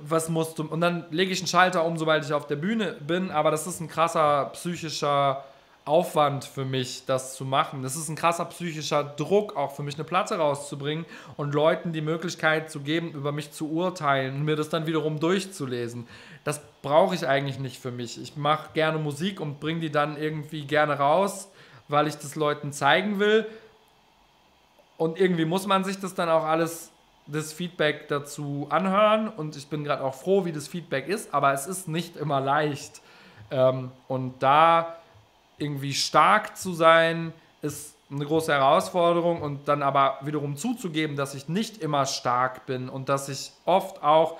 was 0.00 0.28
musst 0.28 0.58
du. 0.58 0.64
Und 0.64 0.80
dann 0.80 1.04
lege 1.10 1.32
ich 1.32 1.40
einen 1.40 1.48
Schalter 1.48 1.84
um, 1.84 1.98
sobald 1.98 2.24
ich 2.24 2.32
auf 2.32 2.46
der 2.46 2.56
Bühne 2.56 2.96
bin. 3.00 3.32
Aber 3.32 3.50
das 3.50 3.66
ist 3.66 3.80
ein 3.80 3.88
krasser 3.88 4.50
psychischer 4.52 5.44
Aufwand 5.84 6.44
für 6.44 6.64
mich, 6.64 7.06
das 7.06 7.34
zu 7.34 7.44
machen. 7.44 7.82
Das 7.82 7.96
ist 7.96 8.08
ein 8.08 8.14
krasser 8.14 8.44
psychischer 8.44 9.02
Druck, 9.02 9.56
auch 9.56 9.72
für 9.72 9.82
mich 9.82 9.96
eine 9.96 10.04
Platte 10.04 10.36
rauszubringen 10.36 11.06
und 11.36 11.54
Leuten 11.54 11.92
die 11.92 12.00
Möglichkeit 12.00 12.70
zu 12.70 12.80
geben, 12.80 13.10
über 13.12 13.32
mich 13.32 13.50
zu 13.50 13.70
urteilen 13.70 14.36
und 14.36 14.44
mir 14.44 14.54
das 14.54 14.68
dann 14.68 14.86
wiederum 14.86 15.18
durchzulesen. 15.18 16.06
Das 16.44 16.60
brauche 16.82 17.16
ich 17.16 17.26
eigentlich 17.26 17.58
nicht 17.58 17.80
für 17.80 17.90
mich. 17.90 18.20
Ich 18.20 18.36
mache 18.36 18.70
gerne 18.74 18.98
Musik 18.98 19.40
und 19.40 19.58
bringe 19.58 19.80
die 19.80 19.90
dann 19.90 20.16
irgendwie 20.16 20.66
gerne 20.66 20.98
raus, 20.98 21.48
weil 21.88 22.06
ich 22.06 22.16
das 22.16 22.36
Leuten 22.36 22.72
zeigen 22.72 23.18
will. 23.18 23.46
Und 24.96 25.18
irgendwie 25.18 25.44
muss 25.46 25.66
man 25.66 25.82
sich 25.82 25.98
das 25.98 26.14
dann 26.14 26.28
auch 26.28 26.44
alles, 26.44 26.90
das 27.26 27.52
Feedback 27.52 28.06
dazu 28.06 28.68
anhören. 28.70 29.28
Und 29.28 29.56
ich 29.56 29.66
bin 29.66 29.82
gerade 29.82 30.04
auch 30.04 30.14
froh, 30.14 30.44
wie 30.44 30.52
das 30.52 30.68
Feedback 30.68 31.08
ist, 31.08 31.34
aber 31.34 31.52
es 31.52 31.66
ist 31.66 31.88
nicht 31.88 32.16
immer 32.16 32.40
leicht. 32.40 33.02
Ähm, 33.50 33.90
und 34.06 34.40
da 34.40 35.01
irgendwie 35.62 35.94
stark 35.94 36.56
zu 36.56 36.74
sein, 36.74 37.32
ist 37.62 37.94
eine 38.10 38.26
große 38.26 38.52
Herausforderung 38.52 39.40
und 39.40 39.68
dann 39.68 39.82
aber 39.82 40.18
wiederum 40.22 40.56
zuzugeben, 40.56 41.16
dass 41.16 41.34
ich 41.34 41.48
nicht 41.48 41.78
immer 41.78 42.04
stark 42.04 42.66
bin 42.66 42.88
und 42.88 43.08
dass 43.08 43.28
ich 43.28 43.52
oft 43.64 44.02
auch 44.02 44.36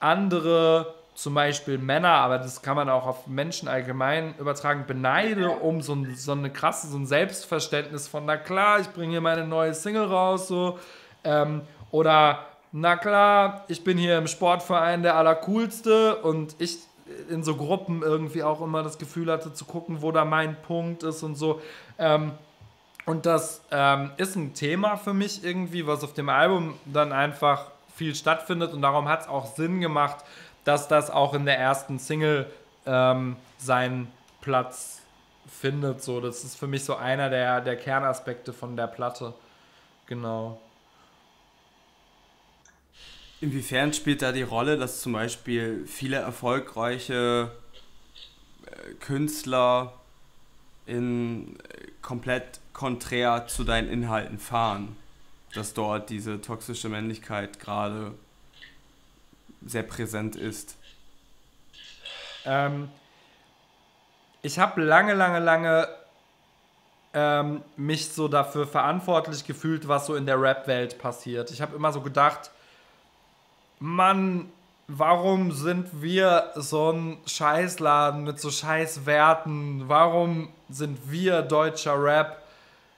andere, 0.00 0.94
zum 1.14 1.34
Beispiel 1.34 1.78
Männer, 1.78 2.10
aber 2.10 2.38
das 2.38 2.62
kann 2.62 2.76
man 2.76 2.88
auch 2.88 3.06
auf 3.06 3.26
Menschen 3.26 3.68
allgemein 3.68 4.34
übertragen, 4.38 4.84
beneide 4.86 5.50
um 5.50 5.80
so, 5.80 5.94
ein, 5.94 6.14
so 6.16 6.32
eine 6.32 6.50
krasse, 6.50 6.88
so 6.88 6.96
ein 6.96 7.06
Selbstverständnis 7.06 8.08
von, 8.08 8.24
na 8.24 8.36
klar, 8.36 8.80
ich 8.80 8.88
bringe 8.88 9.12
hier 9.12 9.20
meine 9.20 9.46
neue 9.46 9.74
Single 9.74 10.06
raus, 10.06 10.48
so, 10.48 10.78
ähm, 11.24 11.62
oder 11.90 12.46
na 12.72 12.96
klar, 12.96 13.64
ich 13.68 13.82
bin 13.82 13.96
hier 13.96 14.18
im 14.18 14.26
Sportverein 14.26 15.02
der 15.02 15.16
Allercoolste 15.16 16.16
und 16.16 16.54
ich 16.58 16.78
in 17.30 17.42
so 17.42 17.56
Gruppen 17.56 18.02
irgendwie 18.02 18.42
auch 18.42 18.60
immer 18.60 18.82
das 18.82 18.98
Gefühl 18.98 19.30
hatte, 19.30 19.52
zu 19.54 19.64
gucken, 19.64 20.02
wo 20.02 20.12
da 20.12 20.24
mein 20.24 20.60
Punkt 20.62 21.02
ist 21.02 21.22
und 21.22 21.36
so. 21.36 21.60
Ähm, 21.98 22.32
und 23.06 23.24
das 23.24 23.62
ähm, 23.70 24.10
ist 24.18 24.36
ein 24.36 24.52
Thema 24.54 24.96
für 24.96 25.14
mich 25.14 25.42
irgendwie, 25.42 25.86
was 25.86 26.04
auf 26.04 26.12
dem 26.12 26.28
Album 26.28 26.74
dann 26.84 27.12
einfach 27.12 27.66
viel 27.94 28.14
stattfindet. 28.14 28.72
Und 28.72 28.82
darum 28.82 29.08
hat 29.08 29.22
es 29.22 29.28
auch 29.28 29.46
Sinn 29.54 29.80
gemacht, 29.80 30.24
dass 30.64 30.88
das 30.88 31.10
auch 31.10 31.32
in 31.32 31.46
der 31.46 31.58
ersten 31.58 31.98
Single 31.98 32.50
ähm, 32.84 33.36
seinen 33.56 34.12
Platz 34.42 35.00
findet. 35.48 36.02
So, 36.02 36.20
das 36.20 36.44
ist 36.44 36.56
für 36.56 36.66
mich 36.66 36.84
so 36.84 36.96
einer 36.96 37.30
der, 37.30 37.60
der 37.62 37.76
Kernaspekte 37.76 38.52
von 38.52 38.76
der 38.76 38.86
Platte. 38.86 39.32
Genau. 40.06 40.60
Inwiefern 43.40 43.92
spielt 43.92 44.22
da 44.22 44.32
die 44.32 44.42
Rolle, 44.42 44.76
dass 44.76 45.00
zum 45.00 45.12
Beispiel 45.12 45.86
viele 45.86 46.16
erfolgreiche 46.16 47.52
äh, 48.66 48.94
Künstler 48.94 49.92
in 50.86 51.56
äh, 51.60 51.88
komplett 52.02 52.60
konträr 52.72 53.46
zu 53.46 53.62
deinen 53.62 53.88
Inhalten 53.88 54.38
fahren? 54.38 54.96
Dass 55.54 55.72
dort 55.72 56.10
diese 56.10 56.40
toxische 56.40 56.88
Männlichkeit 56.88 57.60
gerade 57.60 58.12
sehr 59.64 59.84
präsent 59.84 60.34
ist? 60.34 60.76
Ähm, 62.44 62.88
ich 64.42 64.58
habe 64.58 64.82
lange, 64.82 65.14
lange, 65.14 65.38
lange 65.38 65.88
ähm, 67.14 67.62
mich 67.76 68.08
so 68.08 68.26
dafür 68.26 68.66
verantwortlich 68.66 69.44
gefühlt, 69.44 69.86
was 69.86 70.06
so 70.06 70.16
in 70.16 70.26
der 70.26 70.40
Rap-Welt 70.40 70.98
passiert. 70.98 71.50
Ich 71.50 71.60
habe 71.60 71.76
immer 71.76 71.92
so 71.92 72.00
gedacht, 72.00 72.50
Mann, 73.80 74.50
warum 74.88 75.52
sind 75.52 76.02
wir 76.02 76.50
so 76.56 76.90
ein 76.90 77.18
Scheißladen 77.26 78.24
mit 78.24 78.40
so 78.40 78.50
Scheißwerten? 78.50 79.84
Warum 79.88 80.48
sind 80.68 81.10
wir 81.10 81.42
deutscher 81.42 82.02
Rap 82.02 82.42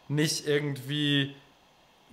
nicht 0.08 0.46
irgendwie 0.46 1.34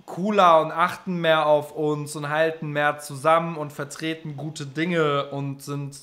cooler 0.04 0.60
und 0.60 0.72
achten 0.72 1.20
mehr 1.20 1.46
auf 1.46 1.72
uns 1.72 2.16
und 2.16 2.28
halten 2.28 2.70
mehr 2.70 2.98
zusammen 2.98 3.56
und 3.56 3.72
vertreten 3.72 4.36
gute 4.36 4.66
Dinge 4.66 5.26
und 5.26 5.62
sind, 5.62 5.98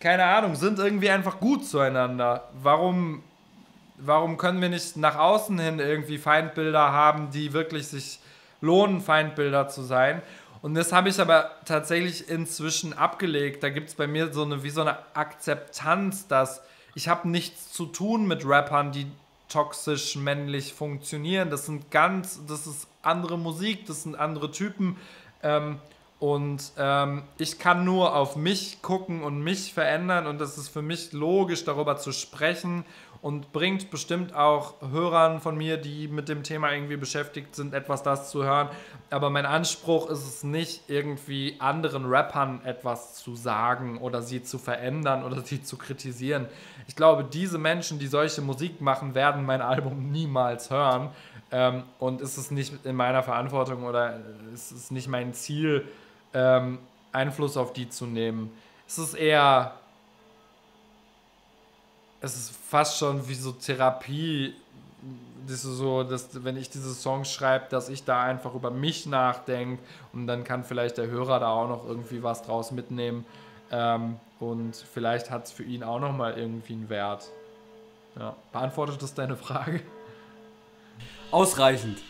keine 0.00 0.24
Ahnung, 0.24 0.56
sind 0.56 0.78
irgendwie 0.78 1.10
einfach 1.10 1.38
gut 1.38 1.64
zueinander. 1.66 2.48
Warum, 2.62 3.22
warum 3.96 4.36
können 4.38 4.60
wir 4.60 4.68
nicht 4.68 4.96
nach 4.96 5.16
außen 5.16 5.58
hin 5.58 5.78
irgendwie 5.78 6.18
Feindbilder 6.18 6.92
haben, 6.92 7.30
die 7.30 7.52
wirklich 7.52 7.86
sich 7.86 8.18
lohnen, 8.60 9.00
Feindbilder 9.00 9.68
zu 9.68 9.82
sein? 9.82 10.20
Und 10.64 10.72
das 10.72 10.94
habe 10.94 11.10
ich 11.10 11.20
aber 11.20 11.50
tatsächlich 11.66 12.30
inzwischen 12.30 12.94
abgelegt. 12.94 13.62
Da 13.62 13.68
gibt 13.68 13.90
es 13.90 13.96
bei 13.96 14.06
mir 14.06 14.32
so 14.32 14.44
eine, 14.44 14.62
wie 14.62 14.70
so 14.70 14.80
eine 14.80 14.96
Akzeptanz, 15.14 16.26
dass 16.26 16.62
ich 16.94 17.06
habe 17.06 17.28
nichts 17.28 17.70
zu 17.70 17.84
tun 17.84 18.26
mit 18.26 18.48
Rappern, 18.48 18.90
die 18.90 19.06
toxisch 19.50 20.16
männlich 20.16 20.72
funktionieren. 20.72 21.50
Das 21.50 21.66
sind 21.66 21.90
ganz, 21.90 22.40
das 22.48 22.66
ist 22.66 22.88
andere 23.02 23.36
Musik, 23.36 23.84
das 23.84 24.04
sind 24.04 24.14
andere 24.14 24.52
Typen. 24.52 24.96
Ähm, 25.42 25.80
und 26.18 26.72
ähm, 26.78 27.24
ich 27.36 27.58
kann 27.58 27.84
nur 27.84 28.16
auf 28.16 28.34
mich 28.34 28.80
gucken 28.80 29.22
und 29.22 29.42
mich 29.42 29.74
verändern 29.74 30.26
und 30.26 30.40
das 30.40 30.56
ist 30.56 30.70
für 30.70 30.80
mich 30.80 31.12
logisch, 31.12 31.64
darüber 31.66 31.98
zu 31.98 32.10
sprechen 32.10 32.86
und 33.24 33.52
bringt 33.54 33.90
bestimmt 33.90 34.34
auch 34.34 34.74
Hörern 34.82 35.40
von 35.40 35.56
mir, 35.56 35.78
die 35.78 36.08
mit 36.08 36.28
dem 36.28 36.42
Thema 36.42 36.70
irgendwie 36.70 36.98
beschäftigt 36.98 37.56
sind, 37.56 37.72
etwas 37.72 38.02
das 38.02 38.28
zu 38.28 38.44
hören. 38.44 38.68
Aber 39.08 39.30
mein 39.30 39.46
Anspruch 39.46 40.10
ist 40.10 40.28
es 40.28 40.44
nicht, 40.44 40.82
irgendwie 40.88 41.56
anderen 41.58 42.04
Rappern 42.04 42.60
etwas 42.66 43.14
zu 43.14 43.34
sagen 43.34 43.96
oder 43.96 44.20
sie 44.20 44.42
zu 44.42 44.58
verändern 44.58 45.24
oder 45.24 45.40
sie 45.40 45.62
zu 45.62 45.78
kritisieren. 45.78 46.48
Ich 46.86 46.96
glaube, 46.96 47.24
diese 47.24 47.56
Menschen, 47.56 47.98
die 47.98 48.08
solche 48.08 48.42
Musik 48.42 48.82
machen, 48.82 49.14
werden 49.14 49.46
mein 49.46 49.62
Album 49.62 50.10
niemals 50.12 50.68
hören. 50.68 51.08
Ähm, 51.50 51.84
und 51.98 52.20
es 52.20 52.36
ist 52.36 52.52
nicht 52.52 52.84
in 52.84 52.94
meiner 52.94 53.22
Verantwortung 53.22 53.84
oder 53.84 54.20
es 54.52 54.70
ist 54.70 54.92
nicht 54.92 55.08
mein 55.08 55.32
Ziel, 55.32 55.88
ähm, 56.34 56.78
Einfluss 57.10 57.56
auf 57.56 57.72
die 57.72 57.88
zu 57.88 58.04
nehmen. 58.04 58.52
Es 58.86 58.98
ist 58.98 59.14
eher 59.14 59.76
es 62.24 62.36
ist 62.36 62.52
fast 62.68 62.98
schon 62.98 63.28
wie 63.28 63.34
so 63.34 63.52
Therapie, 63.52 64.54
das 65.46 65.64
ist 65.64 65.76
so, 65.76 66.02
dass 66.04 66.42
wenn 66.42 66.56
ich 66.56 66.70
diese 66.70 66.94
Songs 66.94 67.30
schreibe, 67.30 67.66
dass 67.68 67.90
ich 67.90 68.04
da 68.04 68.22
einfach 68.22 68.54
über 68.54 68.70
mich 68.70 69.04
nachdenke 69.04 69.82
und 70.14 70.26
dann 70.26 70.42
kann 70.42 70.64
vielleicht 70.64 70.96
der 70.96 71.06
Hörer 71.08 71.38
da 71.38 71.48
auch 71.48 71.68
noch 71.68 71.86
irgendwie 71.86 72.22
was 72.22 72.42
draus 72.42 72.70
mitnehmen. 72.70 73.26
Ähm, 73.70 74.16
und 74.40 74.74
vielleicht 74.92 75.30
hat 75.30 75.46
es 75.46 75.52
für 75.52 75.62
ihn 75.62 75.82
auch 75.82 76.00
nochmal 76.00 76.38
irgendwie 76.38 76.72
einen 76.72 76.88
Wert. 76.88 77.28
Ja. 78.18 78.36
Beantwortet 78.52 79.02
das 79.02 79.14
deine 79.14 79.36
Frage? 79.36 79.80
Ausreichend. 81.30 81.98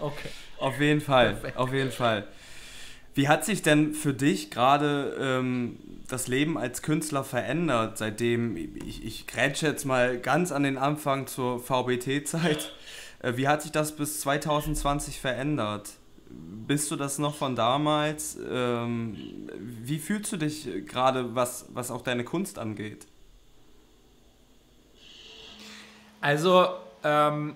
Okay. 0.00 0.30
Auf 0.58 0.80
jeden 0.80 1.02
Fall, 1.02 1.36
auf 1.54 1.72
jeden 1.72 1.92
Fall. 1.92 2.26
Wie 3.14 3.28
hat 3.28 3.44
sich 3.44 3.62
denn 3.62 3.92
für 3.92 4.14
dich 4.14 4.50
gerade 4.50 5.16
ähm, 5.20 5.78
das 6.08 6.26
Leben 6.26 6.58
als 6.58 6.82
Künstler 6.82 7.22
verändert, 7.22 7.98
seitdem, 7.98 8.56
ich, 8.56 9.04
ich 9.04 9.26
grätsche 9.26 9.66
jetzt 9.66 9.84
mal 9.84 10.18
ganz 10.18 10.52
an 10.52 10.62
den 10.62 10.78
Anfang 10.78 11.26
zur 11.26 11.60
VBT-Zeit, 11.60 12.72
äh, 13.20 13.36
wie 13.36 13.46
hat 13.46 13.62
sich 13.62 13.72
das 13.72 13.94
bis 13.94 14.20
2020 14.20 15.20
verändert? 15.20 15.90
Bist 16.30 16.90
du 16.90 16.96
das 16.96 17.18
noch 17.18 17.34
von 17.34 17.56
damals? 17.56 18.38
Ähm, 18.50 19.16
wie 19.58 19.98
fühlst 19.98 20.32
du 20.32 20.36
dich 20.36 20.68
gerade, 20.86 21.34
was, 21.34 21.66
was 21.72 21.90
auch 21.90 22.02
deine 22.02 22.24
Kunst 22.24 22.58
angeht? 22.58 23.06
Also, 26.20 26.68
ähm, 27.04 27.54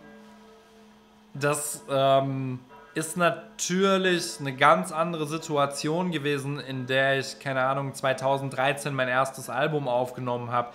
das 1.34 1.82
ähm, 1.90 2.60
ist 2.94 3.16
natürlich 3.16 4.38
eine 4.40 4.54
ganz 4.54 4.92
andere 4.92 5.26
Situation 5.26 6.10
gewesen, 6.10 6.60
in 6.60 6.86
der 6.86 7.18
ich, 7.18 7.38
keine 7.38 7.62
Ahnung, 7.62 7.94
2013 7.94 8.94
mein 8.94 9.08
erstes 9.08 9.48
Album 9.48 9.88
aufgenommen 9.88 10.50
habe. 10.50 10.68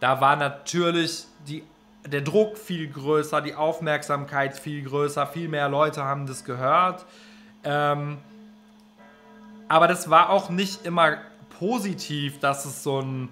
Da 0.00 0.20
war 0.20 0.36
natürlich 0.36 1.24
die, 1.46 1.64
der 2.06 2.20
Druck 2.20 2.58
viel 2.58 2.88
größer, 2.88 3.40
die 3.40 3.54
Aufmerksamkeit 3.54 4.58
viel 4.58 4.84
größer, 4.84 5.26
viel 5.26 5.48
mehr 5.48 5.68
Leute 5.68 6.04
haben 6.04 6.26
das 6.26 6.44
gehört. 6.44 7.06
Ähm, 7.64 8.18
aber 9.68 9.88
das 9.88 10.10
war 10.10 10.30
auch 10.30 10.50
nicht 10.50 10.84
immer 10.84 11.16
positiv, 11.58 12.38
dass 12.40 12.64
es 12.64 12.82
so 12.82 13.00
ein. 13.00 13.28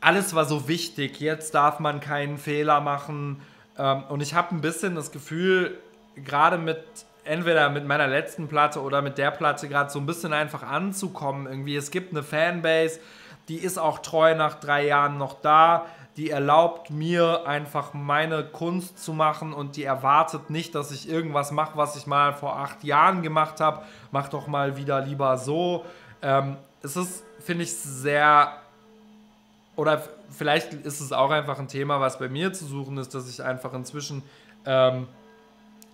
Alles 0.00 0.34
war 0.34 0.44
so 0.44 0.68
wichtig, 0.68 1.20
jetzt 1.20 1.54
darf 1.54 1.78
man 1.78 2.00
keinen 2.00 2.38
Fehler 2.38 2.80
machen. 2.80 3.40
Ähm, 3.78 4.04
und 4.08 4.20
ich 4.20 4.34
habe 4.34 4.54
ein 4.54 4.60
bisschen 4.60 4.94
das 4.94 5.12
Gefühl, 5.12 5.78
gerade 6.16 6.58
mit 6.58 6.82
entweder 7.26 7.68
mit 7.70 7.86
meiner 7.86 8.06
letzten 8.06 8.48
Platte 8.48 8.80
oder 8.80 9.02
mit 9.02 9.18
der 9.18 9.30
Platte 9.30 9.68
gerade 9.68 9.90
so 9.90 9.98
ein 9.98 10.06
bisschen 10.06 10.32
einfach 10.32 10.62
anzukommen. 10.62 11.46
Irgendwie, 11.46 11.76
es 11.76 11.90
gibt 11.90 12.12
eine 12.12 12.22
Fanbase, 12.22 13.00
die 13.48 13.56
ist 13.56 13.78
auch 13.78 13.98
treu 13.98 14.34
nach 14.34 14.54
drei 14.54 14.86
Jahren 14.86 15.18
noch 15.18 15.40
da, 15.40 15.86
die 16.16 16.30
erlaubt 16.30 16.90
mir 16.90 17.46
einfach 17.46 17.92
meine 17.92 18.42
Kunst 18.44 18.98
zu 18.98 19.12
machen 19.12 19.52
und 19.52 19.76
die 19.76 19.84
erwartet 19.84 20.48
nicht, 20.48 20.74
dass 20.74 20.90
ich 20.90 21.08
irgendwas 21.08 21.50
mache, 21.52 21.76
was 21.76 21.94
ich 21.96 22.06
mal 22.06 22.32
vor 22.32 22.56
acht 22.56 22.82
Jahren 22.84 23.22
gemacht 23.22 23.60
habe. 23.60 23.82
Mach 24.12 24.28
doch 24.28 24.46
mal 24.46 24.76
wieder 24.76 25.00
lieber 25.02 25.36
so. 25.36 25.84
Ähm, 26.22 26.56
es 26.82 26.96
ist, 26.96 27.22
finde 27.40 27.64
ich, 27.64 27.74
sehr 27.74 28.52
oder 29.76 30.02
vielleicht 30.30 30.72
ist 30.72 31.00
es 31.00 31.12
auch 31.12 31.30
einfach 31.30 31.58
ein 31.58 31.68
Thema, 31.68 32.00
was 32.00 32.18
bei 32.18 32.28
mir 32.28 32.52
zu 32.52 32.64
suchen 32.64 32.96
ist, 32.96 33.14
dass 33.14 33.28
ich 33.28 33.42
einfach 33.42 33.74
inzwischen 33.74 34.22
ähm, 34.64 35.06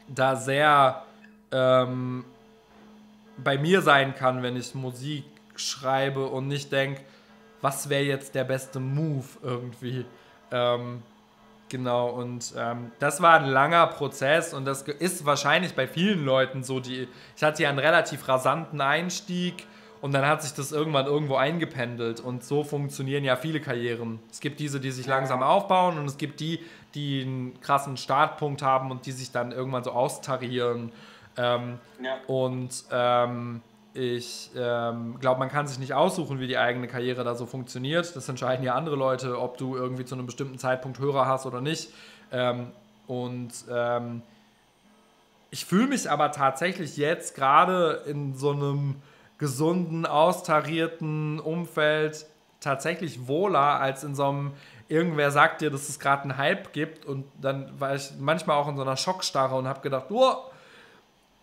da 0.08 0.36
sehr 0.36 1.02
ähm, 1.52 2.24
bei 3.36 3.58
mir 3.58 3.82
sein 3.82 4.14
kann, 4.14 4.42
wenn 4.42 4.56
ich 4.56 4.74
Musik 4.74 5.24
schreibe 5.56 6.26
und 6.26 6.48
nicht 6.48 6.72
denke, 6.72 7.02
was 7.60 7.88
wäre 7.88 8.02
jetzt 8.02 8.34
der 8.34 8.44
beste 8.44 8.80
Move 8.80 9.24
irgendwie. 9.42 10.04
Ähm, 10.50 11.02
genau, 11.68 12.10
und 12.10 12.52
ähm, 12.56 12.90
das 12.98 13.22
war 13.22 13.38
ein 13.40 13.46
langer 13.46 13.86
Prozess 13.86 14.52
und 14.52 14.64
das 14.64 14.82
ist 14.82 15.24
wahrscheinlich 15.24 15.74
bei 15.74 15.86
vielen 15.86 16.24
Leuten 16.24 16.64
so. 16.64 16.80
Die, 16.80 17.08
ich 17.36 17.42
hatte 17.42 17.62
ja 17.62 17.68
einen 17.68 17.78
relativ 17.78 18.28
rasanten 18.28 18.80
Einstieg 18.80 19.66
und 20.00 20.12
dann 20.12 20.26
hat 20.26 20.42
sich 20.42 20.52
das 20.52 20.72
irgendwann 20.72 21.06
irgendwo 21.06 21.36
eingependelt 21.36 22.20
und 22.20 22.44
so 22.44 22.64
funktionieren 22.64 23.22
ja 23.22 23.36
viele 23.36 23.60
Karrieren. 23.60 24.18
Es 24.30 24.40
gibt 24.40 24.58
diese, 24.58 24.80
die 24.80 24.90
sich 24.90 25.06
langsam 25.06 25.42
aufbauen 25.42 25.96
und 25.96 26.06
es 26.06 26.18
gibt 26.18 26.40
die, 26.40 26.58
die 26.94 27.22
einen 27.22 27.60
krassen 27.60 27.96
Startpunkt 27.96 28.62
haben 28.62 28.90
und 28.90 29.06
die 29.06 29.12
sich 29.12 29.30
dann 29.30 29.52
irgendwann 29.52 29.84
so 29.84 29.92
austarieren. 29.92 30.90
Ähm, 31.36 31.78
ja. 32.02 32.16
Und 32.26 32.84
ähm, 32.90 33.62
ich 33.94 34.50
ähm, 34.56 35.18
glaube, 35.20 35.38
man 35.38 35.48
kann 35.48 35.66
sich 35.66 35.78
nicht 35.78 35.94
aussuchen, 35.94 36.40
wie 36.40 36.46
die 36.46 36.58
eigene 36.58 36.88
Karriere 36.88 37.24
da 37.24 37.34
so 37.34 37.46
funktioniert. 37.46 38.16
Das 38.16 38.28
entscheiden 38.28 38.64
ja 38.64 38.74
andere 38.74 38.96
Leute, 38.96 39.38
ob 39.40 39.58
du 39.58 39.76
irgendwie 39.76 40.04
zu 40.04 40.14
einem 40.14 40.26
bestimmten 40.26 40.58
Zeitpunkt 40.58 40.98
Hörer 40.98 41.26
hast 41.26 41.46
oder 41.46 41.60
nicht. 41.60 41.90
Ähm, 42.30 42.68
und 43.06 43.52
ähm, 43.70 44.22
ich 45.50 45.66
fühle 45.66 45.88
mich 45.88 46.10
aber 46.10 46.32
tatsächlich 46.32 46.96
jetzt 46.96 47.34
gerade 47.34 48.02
in 48.06 48.34
so 48.34 48.52
einem 48.52 48.96
gesunden, 49.36 50.06
austarierten 50.06 51.40
Umfeld 51.40 52.26
tatsächlich 52.60 53.26
wohler 53.26 53.80
als 53.80 54.04
in 54.04 54.14
so 54.14 54.28
einem 54.28 54.52
irgendwer 54.88 55.30
sagt 55.30 55.60
dir, 55.62 55.70
dass 55.70 55.88
es 55.88 55.98
gerade 55.98 56.22
einen 56.22 56.36
Hype 56.36 56.72
gibt 56.72 57.04
und 57.04 57.24
dann 57.40 57.80
war 57.80 57.94
ich 57.94 58.12
manchmal 58.18 58.56
auch 58.56 58.68
in 58.68 58.76
so 58.76 58.82
einer 58.82 58.96
Schockstarre 58.96 59.56
und 59.56 59.66
habe 59.66 59.80
gedacht, 59.80 60.06
oh, 60.10 60.36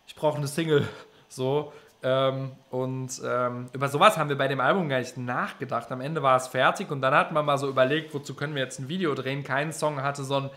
ich 0.10 0.16
brauche 0.16 0.38
eine 0.38 0.48
Single. 0.48 0.88
So. 1.30 1.72
Ähm, 2.02 2.54
und 2.72 3.22
ähm, 3.24 3.70
über 3.74 3.90
sowas 3.90 4.18
haben 4.18 4.30
wir 4.30 4.38
bei 4.38 4.48
dem 4.48 4.60
Album 4.60 4.90
gar 4.90 4.98
nicht 4.98 5.18
nachgedacht. 5.18 5.92
Am 5.92 6.02
Ende 6.02 6.24
war 6.24 6.36
es 6.36 6.48
fertig 6.48 6.90
und 6.90 7.02
dann 7.02 7.14
hat 7.14 7.32
man 7.32 7.46
mal 7.46 7.60
so 7.60 7.70
überlegt, 7.70 8.14
wozu 8.16 8.34
können 8.34 8.56
wir 8.56 8.64
jetzt 8.64 8.80
ein 8.80 8.90
Video 8.90 9.14
drehen. 9.14 9.44
Kein 9.44 9.72
Song 9.72 10.02
hatte 10.02 10.24
so 10.24 10.36
ein, 10.36 10.50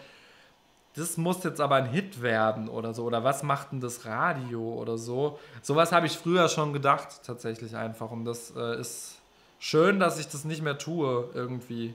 das 0.94 1.18
muss 1.18 1.44
jetzt 1.44 1.60
aber 1.60 1.74
ein 1.74 1.86
Hit 1.86 2.22
werden 2.22 2.70
oder 2.70 2.94
so. 2.94 3.04
Oder 3.04 3.24
was 3.24 3.42
macht 3.42 3.72
denn 3.72 3.80
das 3.80 4.06
Radio 4.06 4.62
oder 4.62 4.96
so. 4.96 5.38
Sowas 5.60 5.92
habe 5.92 6.06
ich 6.06 6.16
früher 6.16 6.48
schon 6.48 6.72
gedacht, 6.72 7.20
tatsächlich 7.26 7.76
einfach. 7.76 8.10
Und 8.10 8.24
das 8.24 8.54
äh, 8.56 8.80
ist 8.80 9.18
schön, 9.58 10.00
dass 10.00 10.18
ich 10.18 10.28
das 10.28 10.46
nicht 10.46 10.62
mehr 10.62 10.78
tue, 10.78 11.28
irgendwie. 11.34 11.94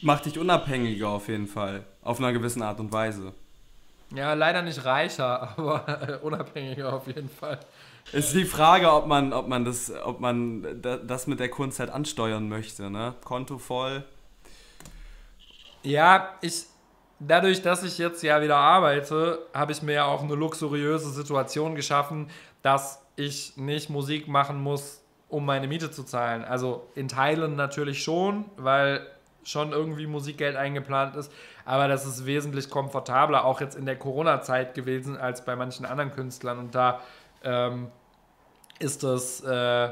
Macht 0.00 0.26
dich 0.26 0.38
unabhängiger 0.38 1.08
auf 1.08 1.26
jeden 1.26 1.48
Fall. 1.48 1.86
Auf 2.02 2.20
einer 2.20 2.32
gewissen 2.32 2.62
Art 2.62 2.78
und 2.78 2.92
Weise. 2.92 3.32
Ja, 4.14 4.34
leider 4.34 4.62
nicht 4.62 4.84
reicher, 4.84 5.50
aber 5.56 6.20
unabhängiger 6.22 6.92
auf 6.92 7.06
jeden 7.06 7.28
Fall. 7.28 7.60
Es 8.12 8.26
ist 8.26 8.34
die 8.34 8.44
Frage, 8.44 8.92
ob 8.92 9.06
man, 9.06 9.32
ob 9.32 9.48
man, 9.48 9.64
das, 9.64 9.92
ob 10.04 10.20
man 10.20 10.82
das 10.82 11.26
mit 11.26 11.40
der 11.40 11.48
Kunst 11.48 11.80
halt 11.80 11.90
ansteuern 11.90 12.48
möchte, 12.48 12.90
ne? 12.90 13.14
Konto 13.24 13.58
voll. 13.58 14.04
Ja, 15.82 16.34
ich, 16.40 16.64
dadurch, 17.18 17.62
dass 17.62 17.82
ich 17.82 17.98
jetzt 17.98 18.22
ja 18.22 18.42
wieder 18.42 18.56
arbeite, 18.56 19.46
habe 19.54 19.72
ich 19.72 19.82
mir 19.82 19.94
ja 19.94 20.04
auch 20.04 20.22
eine 20.22 20.34
luxuriöse 20.34 21.10
Situation 21.10 21.74
geschaffen, 21.74 22.28
dass 22.62 23.02
ich 23.16 23.56
nicht 23.56 23.90
Musik 23.90 24.28
machen 24.28 24.62
muss, 24.62 25.02
um 25.28 25.44
meine 25.44 25.66
Miete 25.66 25.90
zu 25.90 26.04
zahlen. 26.04 26.44
Also 26.44 26.88
in 26.94 27.08
Teilen 27.08 27.56
natürlich 27.56 28.02
schon, 28.02 28.44
weil 28.56 29.06
schon 29.44 29.72
irgendwie 29.72 30.06
Musikgeld 30.06 30.56
eingeplant 30.56 31.16
ist, 31.16 31.32
aber 31.64 31.88
das 31.88 32.06
ist 32.06 32.26
wesentlich 32.26 32.70
komfortabler, 32.70 33.44
auch 33.44 33.60
jetzt 33.60 33.76
in 33.76 33.86
der 33.86 33.96
Corona-Zeit 33.96 34.74
gewesen, 34.74 35.16
als 35.16 35.44
bei 35.44 35.54
manchen 35.56 35.86
anderen 35.86 36.12
Künstlern. 36.12 36.58
Und 36.58 36.74
da 36.74 37.00
ähm, 37.42 37.88
ist 38.78 39.02
das 39.02 39.42
äh, 39.42 39.90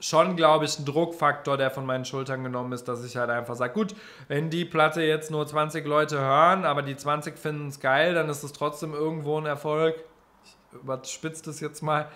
schon, 0.00 0.36
glaube 0.36 0.64
ich, 0.64 0.78
ein 0.78 0.84
Druckfaktor, 0.84 1.56
der 1.56 1.70
von 1.70 1.86
meinen 1.86 2.04
Schultern 2.04 2.44
genommen 2.44 2.72
ist, 2.72 2.84
dass 2.84 3.04
ich 3.04 3.16
halt 3.16 3.30
einfach 3.30 3.54
sage, 3.54 3.72
gut, 3.72 3.94
wenn 4.28 4.50
die 4.50 4.64
Platte 4.64 5.02
jetzt 5.02 5.30
nur 5.30 5.46
20 5.46 5.86
Leute 5.86 6.18
hören, 6.18 6.64
aber 6.64 6.82
die 6.82 6.96
20 6.96 7.38
finden 7.38 7.68
es 7.68 7.80
geil, 7.80 8.14
dann 8.14 8.28
ist 8.28 8.42
es 8.42 8.52
trotzdem 8.52 8.94
irgendwo 8.94 9.38
ein 9.38 9.46
Erfolg. 9.46 9.96
Ich 10.44 10.78
überspitze 10.80 11.44
das 11.44 11.60
jetzt 11.60 11.82
mal. 11.82 12.08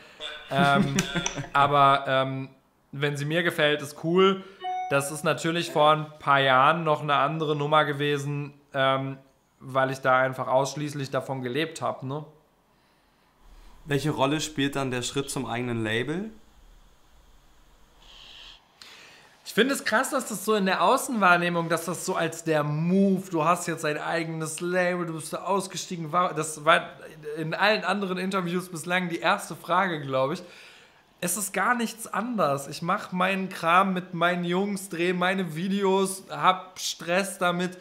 ähm, 0.50 0.96
aber 1.52 2.04
ähm, 2.06 2.48
wenn 2.92 3.16
sie 3.16 3.24
mir 3.24 3.42
gefällt, 3.42 3.82
ist 3.82 4.04
cool. 4.04 4.44
Das 4.92 5.10
ist 5.10 5.24
natürlich 5.24 5.70
vor 5.70 5.92
ein 5.92 6.06
paar 6.18 6.40
Jahren 6.40 6.84
noch 6.84 7.00
eine 7.00 7.14
andere 7.14 7.56
Nummer 7.56 7.86
gewesen, 7.86 8.52
ähm, 8.74 9.16
weil 9.58 9.90
ich 9.90 10.00
da 10.00 10.18
einfach 10.18 10.48
ausschließlich 10.48 11.08
davon 11.08 11.40
gelebt 11.40 11.80
habe. 11.80 12.06
Ne? 12.06 12.26
Welche 13.86 14.10
Rolle 14.10 14.42
spielt 14.42 14.76
dann 14.76 14.90
der 14.90 15.00
Schritt 15.00 15.30
zum 15.30 15.46
eigenen 15.46 15.82
Label? 15.82 16.30
Ich 19.46 19.54
finde 19.54 19.72
es 19.72 19.82
krass, 19.82 20.10
dass 20.10 20.28
das 20.28 20.44
so 20.44 20.56
in 20.56 20.66
der 20.66 20.82
Außenwahrnehmung, 20.82 21.70
dass 21.70 21.86
das 21.86 22.04
so 22.04 22.14
als 22.14 22.44
der 22.44 22.62
Move, 22.62 23.30
du 23.30 23.46
hast 23.46 23.66
jetzt 23.68 23.86
ein 23.86 23.96
eigenes 23.96 24.60
Label, 24.60 25.06
du 25.06 25.14
bist 25.14 25.32
da 25.32 25.44
ausgestiegen, 25.44 26.12
war, 26.12 26.34
das 26.34 26.66
war 26.66 26.90
in 27.38 27.54
allen 27.54 27.84
anderen 27.84 28.18
Interviews 28.18 28.68
bislang 28.68 29.08
die 29.08 29.20
erste 29.20 29.56
Frage, 29.56 30.02
glaube 30.02 30.34
ich 30.34 30.42
es 31.22 31.36
ist 31.36 31.52
gar 31.52 31.76
nichts 31.76 32.12
anders. 32.12 32.66
Ich 32.66 32.82
mache 32.82 33.14
meinen 33.14 33.48
Kram 33.48 33.94
mit 33.94 34.12
meinen 34.12 34.44
Jungs, 34.44 34.88
drehe 34.88 35.14
meine 35.14 35.54
Videos, 35.54 36.24
habe 36.28 36.64
Stress 36.74 37.38
damit. 37.38 37.78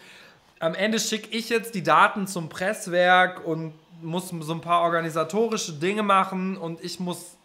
Am 0.59 0.75
Ende 0.75 0.99
schicke 0.99 1.35
ich 1.35 1.49
jetzt 1.49 1.73
die 1.73 1.81
Daten 1.81 2.27
zum 2.27 2.49
Presswerk 2.49 3.43
und 3.43 3.73
muss 4.03 4.29
so 4.29 4.53
ein 4.53 4.61
paar 4.61 4.81
organisatorische 4.81 5.73
Dinge 5.73 6.03
machen 6.03 6.55
und 6.55 6.83
ich 6.83 6.99
muss 6.99 7.35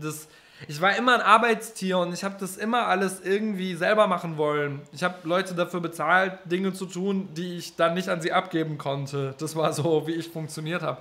das. 0.00 0.28
Ich 0.66 0.80
war 0.80 0.96
immer 0.96 1.14
ein 1.14 1.20
Arbeitstier 1.20 1.98
und 1.98 2.14
ich 2.14 2.24
habe 2.24 2.36
das 2.40 2.56
immer 2.56 2.86
alles 2.86 3.20
irgendwie 3.22 3.74
selber 3.74 4.06
machen 4.06 4.38
wollen. 4.38 4.80
Ich 4.92 5.04
habe 5.04 5.16
Leute 5.24 5.54
dafür 5.54 5.80
bezahlt, 5.80 6.38
Dinge 6.46 6.72
zu 6.72 6.86
tun, 6.86 7.28
die 7.34 7.58
ich 7.58 7.76
dann 7.76 7.94
nicht 7.94 8.08
an 8.08 8.22
sie 8.22 8.32
abgeben 8.32 8.78
konnte. 8.78 9.34
Das 9.38 9.54
war 9.54 9.74
so, 9.74 10.06
wie 10.06 10.14
ich 10.14 10.30
funktioniert 10.30 10.82
habe. 10.82 10.98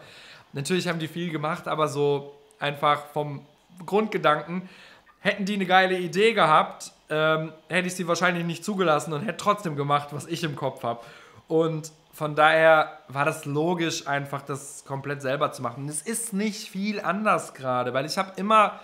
Natürlich 0.52 0.88
haben 0.90 1.00
die 1.00 1.08
viel 1.08 1.32
gemacht, 1.32 1.68
aber 1.68 1.88
so 1.88 2.36
einfach 2.60 3.08
vom 3.14 3.42
Grundgedanken. 3.86 4.70
hätten 5.20 5.46
die 5.46 5.56
eine 5.56 5.66
geile 5.66 5.98
Idee 5.98 6.34
gehabt, 6.34 6.92
ähm, 7.10 7.52
hätte 7.70 7.88
ich 7.88 7.96
sie 7.96 8.08
wahrscheinlich 8.08 8.46
nicht 8.46 8.64
zugelassen 8.64 9.14
und 9.14 9.22
hätte 9.22 9.38
trotzdem 9.38 9.76
gemacht, 9.76 10.10
was 10.12 10.26
ich 10.28 10.44
im 10.44 10.56
Kopf 10.56 10.84
habe. 10.84 11.02
Und 11.48 11.92
von 12.18 12.36
daher 12.36 13.00
war 13.08 13.26
das 13.26 13.46
logisch, 13.46 14.08
einfach 14.08 14.42
das 14.42 14.86
komplett 14.86 15.22
selber 15.22 15.52
zu 15.52 15.62
machen. 15.62 15.88
Es 15.88 16.02
ist 16.02 16.34
nicht 16.34 16.70
viel 16.70 17.00
anders 17.00 17.54
gerade, 17.54 17.94
weil 17.94 18.06
ich 18.06 18.18
habe 18.18 18.32
immer, 18.38 18.80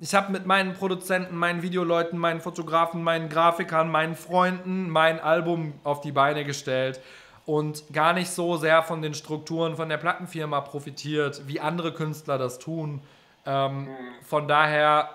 ich 0.00 0.14
habe 0.14 0.32
mit 0.32 0.46
meinen 0.46 0.74
Produzenten, 0.74 1.36
meinen 1.36 1.62
Videoleuten, 1.62 2.18
meinen 2.18 2.40
Fotografen, 2.40 3.02
meinen 3.02 3.28
Grafikern, 3.28 3.90
meinen 3.90 4.16
Freunden 4.16 4.90
mein 4.90 5.18
Album 5.18 5.74
auf 5.82 6.00
die 6.02 6.12
Beine 6.12 6.44
gestellt 6.44 7.00
und 7.46 7.84
gar 7.92 8.12
nicht 8.12 8.30
so 8.30 8.56
sehr 8.56 8.82
von 8.82 9.02
den 9.02 9.14
Strukturen 9.14 9.76
von 9.76 9.88
der 9.88 9.98
Plattenfirma 9.98 10.60
profitiert, 10.60 11.42
wie 11.46 11.60
andere 11.60 11.92
Künstler 11.92 12.38
das 12.38 12.58
tun. 12.58 13.00
Ähm, 13.46 13.88
von 14.22 14.48
daher 14.48 15.10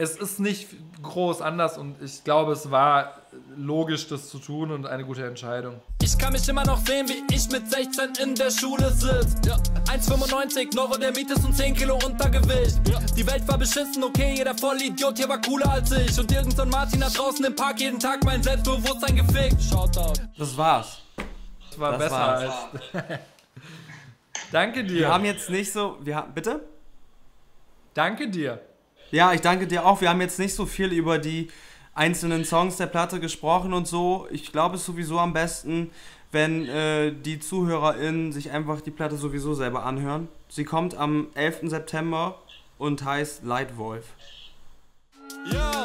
es 0.00 0.16
ist 0.16 0.38
nicht 0.38 0.68
groß 1.02 1.42
anders 1.42 1.76
und 1.76 2.00
ich 2.00 2.22
glaube, 2.22 2.52
es 2.52 2.70
war 2.70 3.14
logisch, 3.56 4.06
das 4.06 4.28
zu 4.28 4.38
tun 4.38 4.70
und 4.70 4.86
eine 4.86 5.04
gute 5.04 5.26
Entscheidung. 5.26 5.80
Ich 6.00 6.16
kann 6.16 6.32
mich 6.32 6.48
immer 6.48 6.64
noch 6.64 6.78
sehen, 6.86 7.08
wie 7.08 7.34
ich 7.34 7.50
mit 7.50 7.68
16 7.68 8.12
in 8.22 8.34
der 8.36 8.50
Schule 8.52 8.90
sitze. 8.92 9.48
Ja. 9.48 9.56
1,95, 9.92 10.74
Neurodermitis 10.76 11.44
und 11.44 11.52
10 11.54 11.74
Kilo 11.74 11.98
Untergewicht. 12.06 12.78
Ja. 12.88 13.00
Die 13.16 13.26
Welt 13.26 13.46
war 13.48 13.58
beschissen, 13.58 14.04
okay, 14.04 14.34
jeder 14.36 14.54
Vollidiot 14.56 15.18
hier 15.18 15.28
war 15.28 15.40
cooler 15.40 15.72
als 15.72 15.90
ich. 15.90 16.16
Und 16.18 16.30
irgendein 16.30 16.70
Martin 16.70 17.00
da 17.00 17.08
draußen 17.08 17.44
im 17.44 17.56
Park 17.56 17.80
jeden 17.80 17.98
Tag 17.98 18.22
mein 18.24 18.40
Selbstbewusstsein 18.40 19.16
gefickt. 19.16 19.60
Shoutout. 19.60 20.22
Das 20.38 20.56
war's. 20.56 20.98
Das 21.70 21.78
war 21.80 21.90
Das 21.90 21.98
besser 21.98 22.16
war's. 22.16 22.52
als. 22.94 23.18
Danke 24.52 24.84
dir. 24.84 25.00
Wir 25.00 25.08
haben 25.08 25.24
jetzt 25.24 25.50
nicht 25.50 25.72
so. 25.72 25.98
Wir 26.00 26.16
haben, 26.16 26.32
bitte? 26.34 26.64
Danke 27.94 28.28
dir. 28.28 28.60
Ja, 29.10 29.32
ich 29.32 29.40
danke 29.40 29.66
dir 29.66 29.84
auch. 29.86 30.00
Wir 30.00 30.10
haben 30.10 30.20
jetzt 30.20 30.38
nicht 30.38 30.54
so 30.54 30.66
viel 30.66 30.92
über 30.92 31.18
die 31.18 31.48
einzelnen 31.94 32.44
Songs 32.44 32.76
der 32.76 32.86
Platte 32.86 33.20
gesprochen 33.20 33.72
und 33.72 33.86
so. 33.88 34.26
Ich 34.30 34.52
glaube, 34.52 34.76
es 34.76 34.82
ist 34.82 34.86
sowieso 34.86 35.18
am 35.18 35.32
besten, 35.32 35.90
wenn 36.30 36.68
äh, 36.68 37.12
die 37.12 37.40
ZuhörerInnen 37.40 38.32
sich 38.32 38.50
einfach 38.50 38.80
die 38.80 38.90
Platte 38.90 39.16
sowieso 39.16 39.54
selber 39.54 39.84
anhören. 39.84 40.28
Sie 40.48 40.64
kommt 40.64 40.94
am 40.96 41.28
11. 41.34 41.70
September 41.70 42.38
und 42.78 43.04
heißt 43.04 43.44
Lightwolf. 43.44 44.04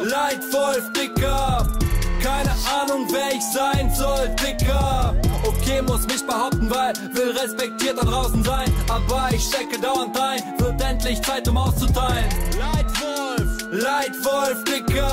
Lightwolf, 0.01 0.91
Dicker. 0.93 1.79
Keine 2.23 2.51
Ahnung, 2.81 3.05
wer 3.11 3.33
ich 3.33 3.43
sein 3.43 3.93
soll, 3.93 4.29
Dicker. 4.41 5.13
Okay, 5.45 5.81
muss 5.81 6.07
mich 6.07 6.25
behaupten, 6.25 6.71
weil 6.71 6.93
will 7.11 7.37
respektiert 7.37 7.97
da 7.97 8.05
draußen 8.05 8.41
sein. 8.45 8.71
Aber 8.87 9.27
ich 9.33 9.43
stecke 9.43 9.77
dauernd 9.77 10.17
rein, 10.17 10.41
wird 10.57 10.81
endlich 10.81 11.21
Zeit, 11.21 11.45
um 11.49 11.57
auszuteilen. 11.57 12.29
Lightwolf, 12.57 13.71
Lightwolf, 13.71 14.63
Dicker. 14.63 15.11